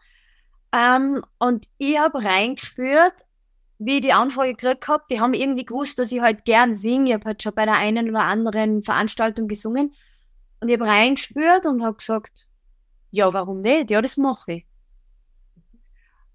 Ähm, 0.72 1.22
und 1.38 1.68
ich 1.78 1.98
habe 1.98 2.24
reingespürt, 2.24 3.14
wie 3.78 3.96
ich 3.96 4.02
die 4.02 4.12
Anfrage 4.12 4.54
gekriegt 4.54 4.88
habe, 4.88 5.04
die 5.10 5.20
haben 5.20 5.34
irgendwie 5.34 5.64
gewusst, 5.64 5.98
dass 5.98 6.12
ich 6.12 6.20
halt 6.20 6.44
gern 6.44 6.74
singe. 6.74 7.10
Ich 7.10 7.14
habe 7.14 7.24
halt 7.26 7.42
schon 7.42 7.54
bei 7.54 7.64
der 7.64 7.76
einen 7.76 8.08
oder 8.08 8.24
anderen 8.24 8.82
Veranstaltung 8.82 9.48
gesungen. 9.48 9.94
Und 10.60 10.68
ich 10.68 10.78
habe 10.78 10.90
reingespürt 10.90 11.66
und 11.66 11.82
habe 11.82 11.96
gesagt, 11.96 12.46
ja, 13.10 13.32
warum 13.32 13.60
nicht? 13.60 13.90
Ja, 13.90 14.00
das 14.00 14.16
mache 14.16 14.52
ich. 14.52 14.66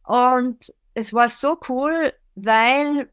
Und 0.03 0.73
es 0.93 1.13
war 1.13 1.29
so 1.29 1.58
cool, 1.69 2.13
weil 2.36 3.10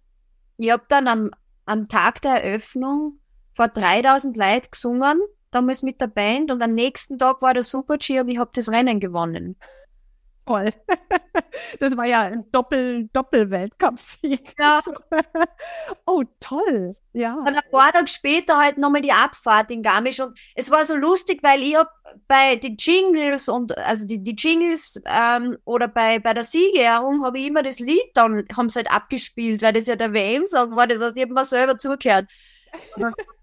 ich 0.56 0.70
habe 0.70 0.84
dann 0.88 1.08
am, 1.08 1.30
am 1.64 1.88
Tag 1.88 2.20
der 2.22 2.42
Eröffnung 2.42 3.18
vor 3.54 3.68
3000 3.68 4.36
Leuten 4.36 4.68
gesungen, 4.70 5.20
damals 5.50 5.82
mit 5.82 6.00
der 6.00 6.06
Band 6.08 6.50
und 6.50 6.62
am 6.62 6.72
nächsten 6.72 7.18
Tag 7.18 7.42
war 7.42 7.54
der 7.54 7.62
Super-G 7.62 8.20
und 8.20 8.28
ich 8.28 8.38
habe 8.38 8.50
das 8.54 8.70
Rennen 8.70 9.00
gewonnen. 9.00 9.56
Toll. 10.46 10.70
Das 11.80 11.96
war 11.96 12.06
ja 12.06 12.22
ein 12.22 12.50
Doppel, 12.50 13.08
Doppel-Weltcup-Sieg. 13.12 14.54
Ja. 14.58 14.80
Oh, 16.06 16.22
toll. 16.40 16.92
Ja. 17.12 17.38
Dann 17.44 17.56
ein 17.56 17.70
paar 17.70 17.92
Tage 17.92 18.08
später 18.08 18.56
halt 18.56 18.78
nochmal 18.78 19.02
die 19.02 19.12
Abfahrt 19.12 19.70
in 19.70 19.82
Garmisch 19.82 20.20
und 20.20 20.38
es 20.54 20.70
war 20.70 20.84
so 20.84 20.96
lustig, 20.96 21.42
weil 21.42 21.62
ich 21.62 21.76
hab 21.76 21.88
bei 22.26 22.56
den 22.56 22.76
Jingles 22.76 23.48
und, 23.48 23.76
also 23.78 24.06
die, 24.06 24.22
die 24.22 24.34
Jingles, 24.34 25.00
ähm, 25.06 25.58
oder 25.64 25.88
bei, 25.88 26.18
bei 26.18 26.34
der 26.34 26.44
Siegerehrung 26.44 27.24
habe 27.24 27.38
ich 27.38 27.46
immer 27.48 27.62
das 27.62 27.78
Lied 27.78 28.10
dann, 28.14 28.46
haben 28.56 28.68
sie 28.68 28.78
halt 28.78 28.90
abgespielt, 28.90 29.62
weil 29.62 29.72
das 29.72 29.86
ja 29.86 29.96
der 29.96 30.12
WM-Song 30.12 30.74
war, 30.76 30.86
das 30.86 31.00
heißt, 31.00 31.16
ich 31.16 31.22
habe 31.22 31.34
mir 31.34 31.44
selber 31.44 31.78
zugehört. 31.78 32.26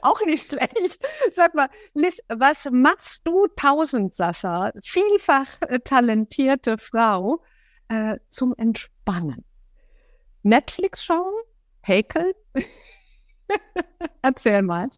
Auch 0.00 0.20
nicht 0.26 0.48
schlecht. 0.48 1.04
Sag 1.32 1.54
mal, 1.54 1.68
Liz, 1.94 2.20
was 2.28 2.68
machst 2.70 3.26
du, 3.26 3.46
Tausendsasser, 3.56 4.72
vielfach 4.82 5.60
äh, 5.62 5.80
talentierte 5.80 6.78
Frau, 6.78 7.42
äh, 7.88 8.18
zum 8.30 8.54
Entspannen? 8.56 9.44
Netflix 10.42 11.04
schauen? 11.04 11.32
Häkeln? 11.82 12.32
Erzähl 14.22 14.62
mal. 14.62 14.88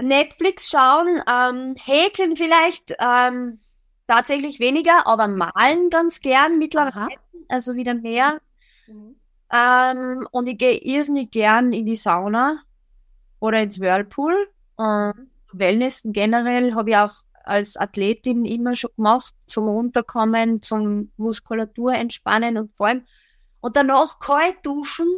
Netflix 0.00 0.70
schauen, 0.70 1.22
ähm, 1.28 1.74
häkeln 1.76 2.36
vielleicht 2.36 2.94
ähm, 2.98 3.60
tatsächlich 4.06 4.58
weniger, 4.58 5.06
aber 5.06 5.28
malen 5.28 5.90
ganz 5.90 6.20
gern 6.20 6.58
mittlerweile, 6.58 7.16
also 7.48 7.74
wieder 7.74 7.94
mehr. 7.94 8.40
Mhm. 8.86 9.16
Ähm, 9.52 10.26
und 10.30 10.48
ich 10.48 10.58
gehe 10.58 10.78
irrsinnig 10.78 11.30
gern 11.30 11.72
in 11.72 11.86
die 11.86 11.96
Sauna 11.96 12.62
oder 13.42 13.60
ins 13.60 13.80
Whirlpool. 13.80 14.48
Ähm, 14.78 15.30
Wellness 15.52 16.02
generell 16.04 16.74
habe 16.74 16.90
ich 16.90 16.96
auch 16.96 17.12
als 17.44 17.76
Athletin 17.76 18.44
immer 18.44 18.76
schon 18.76 18.90
gemacht, 18.96 19.34
zum 19.46 19.66
Runterkommen, 19.66 20.62
zum 20.62 21.10
Muskulatur 21.16 21.92
entspannen 21.92 22.56
und 22.56 22.74
vor 22.76 22.86
allem 22.86 23.04
und 23.60 23.76
danach 23.76 24.20
kalt 24.20 24.58
duschen 24.62 25.08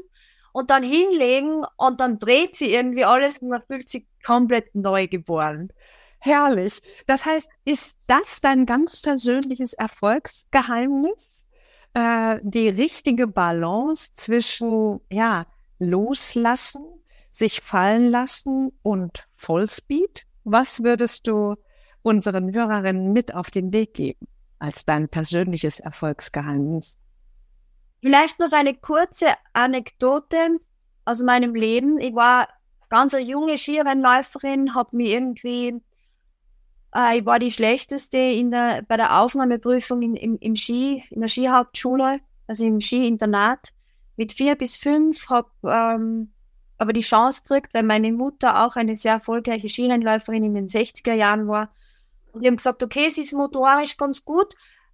und 0.52 0.70
dann 0.70 0.82
hinlegen 0.82 1.64
und 1.76 2.00
dann 2.00 2.18
dreht 2.18 2.56
sie 2.56 2.72
irgendwie 2.72 3.04
alles 3.04 3.38
und 3.38 3.50
man 3.50 3.62
fühlt 3.66 3.90
sich 3.90 4.06
komplett 4.24 4.74
neu 4.74 5.06
geboren. 5.06 5.70
Herrlich. 6.18 6.80
Das 7.06 7.26
heißt, 7.26 7.50
ist 7.66 7.98
das 8.08 8.40
dein 8.40 8.64
ganz 8.64 9.02
persönliches 9.02 9.74
Erfolgsgeheimnis? 9.74 11.44
Äh, 11.92 12.38
die 12.42 12.70
richtige 12.70 13.26
Balance 13.26 14.14
zwischen, 14.14 15.00
ja, 15.10 15.46
loslassen 15.78 17.03
sich 17.34 17.60
fallen 17.60 18.10
lassen 18.10 18.70
und 18.82 19.26
Vollspeed? 19.32 20.24
Was 20.44 20.84
würdest 20.84 21.26
du 21.26 21.56
unseren 22.02 22.54
Hörerinnen 22.54 23.12
mit 23.12 23.34
auf 23.34 23.50
den 23.50 23.72
Weg 23.72 23.94
geben 23.94 24.28
als 24.60 24.84
dein 24.84 25.08
persönliches 25.08 25.80
Erfolgsgeheimnis? 25.80 26.96
Vielleicht 28.00 28.38
noch 28.38 28.52
eine 28.52 28.74
kurze 28.74 29.26
Anekdote 29.52 30.60
aus 31.04 31.22
meinem 31.22 31.56
Leben. 31.56 31.98
Ich 31.98 32.14
war 32.14 32.48
ganz 32.88 33.14
eine 33.14 33.24
junge 33.24 33.58
Skirennläuferin, 33.58 34.74
habe 34.76 34.96
mir 34.96 35.08
irgendwie, 35.08 35.80
äh, 36.94 37.18
ich 37.18 37.26
war 37.26 37.40
die 37.40 37.50
schlechteste 37.50 38.18
in 38.18 38.52
der, 38.52 38.82
bei 38.82 38.96
der 38.96 39.20
Aufnahmeprüfung 39.20 40.02
in, 40.02 40.14
im, 40.14 40.38
im 40.38 40.54
Ski, 40.54 41.02
in 41.10 41.20
der 41.20 41.28
Skihauptschule, 41.28 42.20
also 42.46 42.64
im 42.64 42.80
Skiinternat. 42.80 43.70
Mit 44.16 44.34
vier 44.34 44.54
bis 44.54 44.76
fünf 44.76 45.28
habe 45.30 45.50
ähm, 45.64 46.33
aber 46.84 46.92
die 46.92 47.00
Chance 47.00 47.42
kriegt, 47.46 47.72
weil 47.72 47.82
meine 47.82 48.12
Mutter 48.12 48.62
auch 48.62 48.76
eine 48.76 48.94
sehr 48.94 49.14
erfolgreiche 49.14 49.70
Skirennläuferin 49.70 50.44
in 50.44 50.54
den 50.54 50.68
60er 50.68 51.14
Jahren 51.14 51.48
war. 51.48 51.70
Und 52.32 52.42
die 52.42 52.48
haben 52.48 52.56
gesagt, 52.56 52.82
okay, 52.82 53.08
sie 53.08 53.22
ist 53.22 53.32
motorisch 53.32 53.96
ganz 53.96 54.22
gut, 54.22 54.52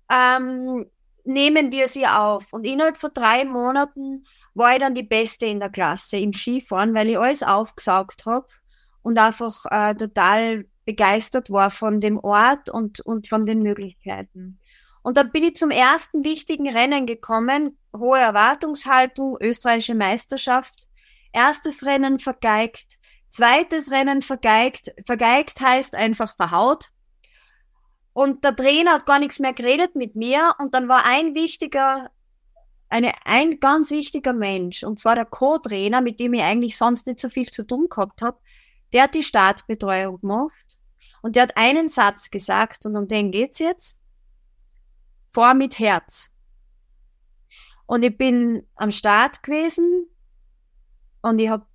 ähm, 0.09 0.87
nehmen 1.25 1.73
wir 1.73 1.89
sie 1.89 2.07
auf. 2.07 2.53
Und 2.53 2.65
innerhalb 2.65 2.97
von 2.97 3.11
drei 3.13 3.45
Monaten 3.45 4.25
war 4.55 4.75
ich 4.75 4.79
dann 4.79 4.95
die 4.95 5.03
Beste 5.03 5.47
in 5.47 5.59
der 5.59 5.71
Klasse 5.71 6.19
im 6.19 6.33
Skifahren, 6.33 6.95
weil 6.95 7.09
ich 7.09 7.19
alles 7.19 7.43
aufgesaugt 7.43 8.25
habe 8.25 8.47
und 9.03 9.19
einfach 9.19 9.51
äh, 9.73 9.93
total 9.97 10.67
begeistert 10.85 11.51
war 11.51 11.73
von 11.73 12.01
dem 12.01 12.21
Ort 12.21 12.71
und, 12.71 13.01
und 13.01 13.27
von 13.27 13.47
den 13.47 13.63
Möglichkeiten. 13.63 14.61
Und 15.03 15.17
dann 15.17 15.33
bin 15.33 15.43
ich 15.43 15.57
zum 15.57 15.73
ersten 15.73 16.25
wichtigen 16.25 16.69
Rennen 16.69 17.07
gekommen, 17.07 17.77
hohe 17.97 18.21
Erwartungshaltung, 18.21 19.39
österreichische 19.41 19.97
Meisterschaft 19.97 20.87
erstes 21.33 21.85
Rennen 21.85 22.19
vergeigt, 22.19 22.99
zweites 23.29 23.91
Rennen 23.91 24.23
vergeigt. 24.23 24.93
Vergeigt 25.07 25.61
heißt 25.61 25.95
einfach 25.95 26.37
verhaut. 26.37 26.91
Und 28.13 28.45
der 28.45 28.57
Trainer 28.57 28.95
hat 28.95 29.07
gar 29.07 29.19
nichts 29.19 29.39
mehr 29.39 29.53
geredet 29.53 29.95
mit 29.95 30.17
mir. 30.17 30.55
Und 30.59 30.75
dann 30.75 30.89
war 30.89 31.05
ein 31.07 31.35
wichtiger 31.35 32.11
eine, 32.91 33.15
ein 33.25 33.61
ganz 33.61 33.91
wichtiger 33.93 34.33
Mensch, 34.33 34.83
und 34.83 34.99
zwar 34.99 35.15
der 35.15 35.25
Co-Trainer, 35.25 36.01
mit 36.01 36.19
dem 36.19 36.35
ich 36.35 36.43
eigentlich 36.43 36.77
sonst 36.77 37.07
nicht 37.07 37.21
so 37.21 37.29
viel 37.29 37.49
zu 37.49 37.65
tun 37.65 37.87
gehabt 37.89 38.21
habe, 38.21 38.39
der 38.93 39.05
hat 39.05 39.15
die 39.15 39.23
Startbetreuung 39.23 40.21
gemacht 40.21 40.79
und 41.23 41.37
der 41.37 41.45
hat 41.45 41.57
einen 41.57 41.89
Satz 41.89 42.31
gesagt 42.31 42.85
und 42.85 42.97
um 42.97 43.07
den 43.07 43.31
geht's 43.31 43.61
jetzt. 43.61 44.03
Vor 45.33 45.55
mit 45.55 45.79
Herz. 45.79 46.33
Und 47.87 48.05
ich 48.05 48.19
bin 48.19 48.67
am 48.75 48.91
Start 48.91 49.45
gewesen 49.45 50.09
und 51.23 51.39
ich 51.39 51.49
habe 51.49 51.67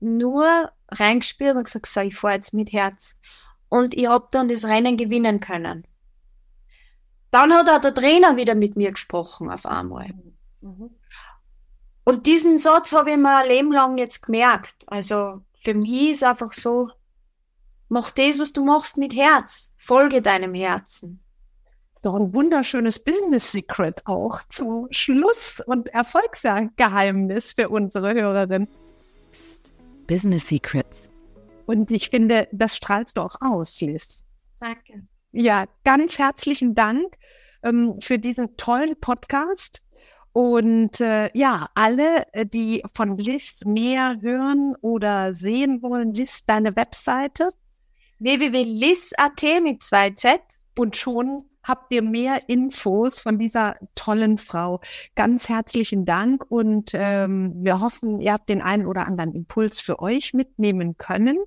nur 0.00 0.70
reingespielt 0.88 1.56
und 1.56 1.64
gesagt, 1.64 1.86
so, 1.86 2.00
ich 2.00 2.16
fahr 2.16 2.34
jetzt 2.34 2.54
mit 2.54 2.72
Herz. 2.72 3.18
Und 3.68 3.94
ich 3.94 4.06
habe 4.06 4.28
dann 4.30 4.48
das 4.48 4.64
Rennen 4.64 4.96
gewinnen 4.96 5.40
können. 5.40 5.86
Dann 7.30 7.52
hat 7.52 7.68
auch 7.68 7.80
der 7.80 7.94
Trainer 7.94 8.36
wieder 8.36 8.54
mit 8.54 8.76
mir 8.76 8.92
gesprochen 8.92 9.50
auf 9.50 9.66
einmal. 9.66 10.10
Mhm. 10.60 10.90
Und 12.04 12.26
diesen 12.26 12.58
Satz 12.58 12.92
habe 12.92 13.10
ich 13.10 13.16
mir 13.16 13.38
ein 13.38 13.48
Leben 13.48 13.72
lang 13.72 13.98
jetzt 13.98 14.22
gemerkt. 14.22 14.84
Also 14.86 15.42
für 15.62 15.74
mich 15.74 16.10
ist 16.10 16.24
einfach 16.24 16.52
so, 16.52 16.90
mach 17.88 18.12
das, 18.12 18.38
was 18.38 18.52
du 18.52 18.64
machst, 18.64 18.96
mit 18.96 19.14
Herz. 19.14 19.74
Folge 19.76 20.22
deinem 20.22 20.54
Herzen. 20.54 21.20
Doch 22.02 22.14
ein 22.14 22.34
wunderschönes 22.34 22.98
Business 22.98 23.52
Secret 23.52 24.02
auch 24.06 24.40
zum 24.48 24.88
Schluss 24.90 25.60
und 25.66 25.88
Erfolgsgeheimnis 25.88 27.54
für 27.54 27.68
unsere 27.68 28.14
Hörerin. 28.14 28.68
Business 30.06 30.46
Secrets. 30.48 31.10
Und 31.66 31.90
ich 31.90 32.10
finde, 32.10 32.48
das 32.52 32.76
strahlst 32.76 33.16
du 33.16 33.22
auch 33.22 33.36
aus, 33.40 33.80
Liz. 33.80 34.24
Danke. 34.60 35.02
Ja, 35.32 35.66
ganz 35.84 36.18
herzlichen 36.18 36.74
Dank 36.74 37.16
ähm, 37.62 37.98
für 38.00 38.18
diesen 38.18 38.56
tollen 38.56 38.98
Podcast. 39.00 39.82
Und 40.32 41.00
äh, 41.00 41.30
ja, 41.36 41.70
alle, 41.74 42.32
äh, 42.32 42.46
die 42.46 42.82
von 42.94 43.16
Liz 43.16 43.64
mehr 43.64 44.18
hören 44.20 44.76
oder 44.80 45.34
sehen 45.34 45.82
wollen, 45.82 46.14
Liz, 46.14 46.44
deine 46.44 46.76
Webseite 46.76 47.48
www.liz.at 48.18 49.42
mit 49.62 49.82
2Z 49.82 50.38
und 50.78 50.96
schon 50.96 51.42
habt 51.66 51.92
ihr 51.92 52.02
mehr 52.02 52.48
Infos 52.48 53.20
von 53.20 53.38
dieser 53.38 53.76
tollen 53.94 54.38
Frau. 54.38 54.80
Ganz 55.14 55.48
herzlichen 55.48 56.04
Dank 56.04 56.44
und 56.48 56.92
ähm, 56.94 57.52
wir 57.56 57.80
hoffen, 57.80 58.20
ihr 58.20 58.32
habt 58.32 58.48
den 58.48 58.62
einen 58.62 58.86
oder 58.86 59.06
anderen 59.06 59.34
Impuls 59.34 59.80
für 59.80 59.98
euch 60.00 60.32
mitnehmen 60.34 60.96
können. 60.96 61.38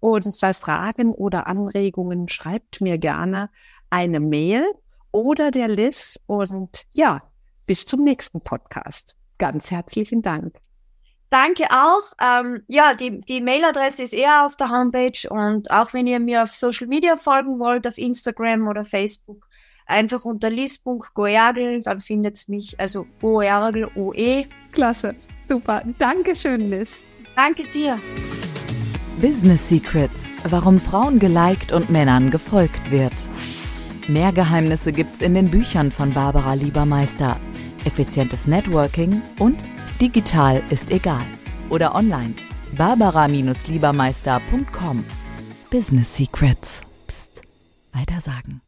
Und 0.00 0.40
bei 0.40 0.52
Fragen 0.52 1.12
oder 1.14 1.46
Anregungen 1.46 2.28
schreibt 2.28 2.80
mir 2.80 2.98
gerne 2.98 3.50
eine 3.90 4.20
Mail 4.20 4.64
oder 5.10 5.50
der 5.50 5.68
Liz. 5.68 6.18
Und 6.26 6.86
ja, 6.92 7.22
bis 7.66 7.84
zum 7.84 8.04
nächsten 8.04 8.40
Podcast. 8.40 9.16
Ganz 9.38 9.70
herzlichen 9.70 10.22
Dank. 10.22 10.56
Danke 11.30 11.64
auch. 11.70 12.12
Ähm, 12.22 12.62
ja, 12.68 12.94
die, 12.94 13.20
die 13.20 13.42
Mailadresse 13.42 14.02
ist 14.02 14.14
eher 14.14 14.46
auf 14.46 14.56
der 14.56 14.70
Homepage 14.70 15.28
und 15.28 15.70
auch 15.70 15.92
wenn 15.92 16.06
ihr 16.06 16.20
mir 16.20 16.44
auf 16.44 16.56
Social 16.56 16.86
Media 16.86 17.16
folgen 17.16 17.58
wollt, 17.58 17.86
auf 17.86 17.98
Instagram 17.98 18.66
oder 18.66 18.84
Facebook, 18.86 19.47
einfach 19.88 20.24
unter 20.24 20.50
liz.goergel, 20.50 21.82
dann 21.82 22.00
findet 22.00 22.36
es 22.36 22.46
mich, 22.48 22.78
also 22.78 23.06
goergel, 23.20 23.90
OE. 23.96 24.44
Klasse, 24.72 25.16
super. 25.48 25.82
Dankeschön, 25.98 26.70
Liz. 26.70 27.08
Danke 27.34 27.64
dir. 27.64 27.98
Business 29.20 29.68
Secrets, 29.68 30.30
warum 30.44 30.78
Frauen 30.78 31.18
geliked 31.18 31.72
und 31.72 31.90
Männern 31.90 32.30
gefolgt 32.30 32.92
wird. 32.92 33.14
Mehr 34.06 34.30
Geheimnisse 34.32 34.92
gibt's 34.92 35.20
in 35.20 35.34
den 35.34 35.50
Büchern 35.50 35.90
von 35.90 36.14
Barbara 36.14 36.54
Liebermeister. 36.54 37.36
Effizientes 37.84 38.46
Networking 38.46 39.20
und 39.38 39.58
Digital 40.00 40.62
ist 40.70 40.90
egal. 40.90 41.26
Oder 41.68 41.94
online. 41.94 42.32
Barbara-Liebermeister.com. 42.76 45.04
Business 45.70 46.16
Secrets. 46.16 46.80
Psst. 47.06 47.42
Weiter 47.92 48.20
sagen. 48.20 48.62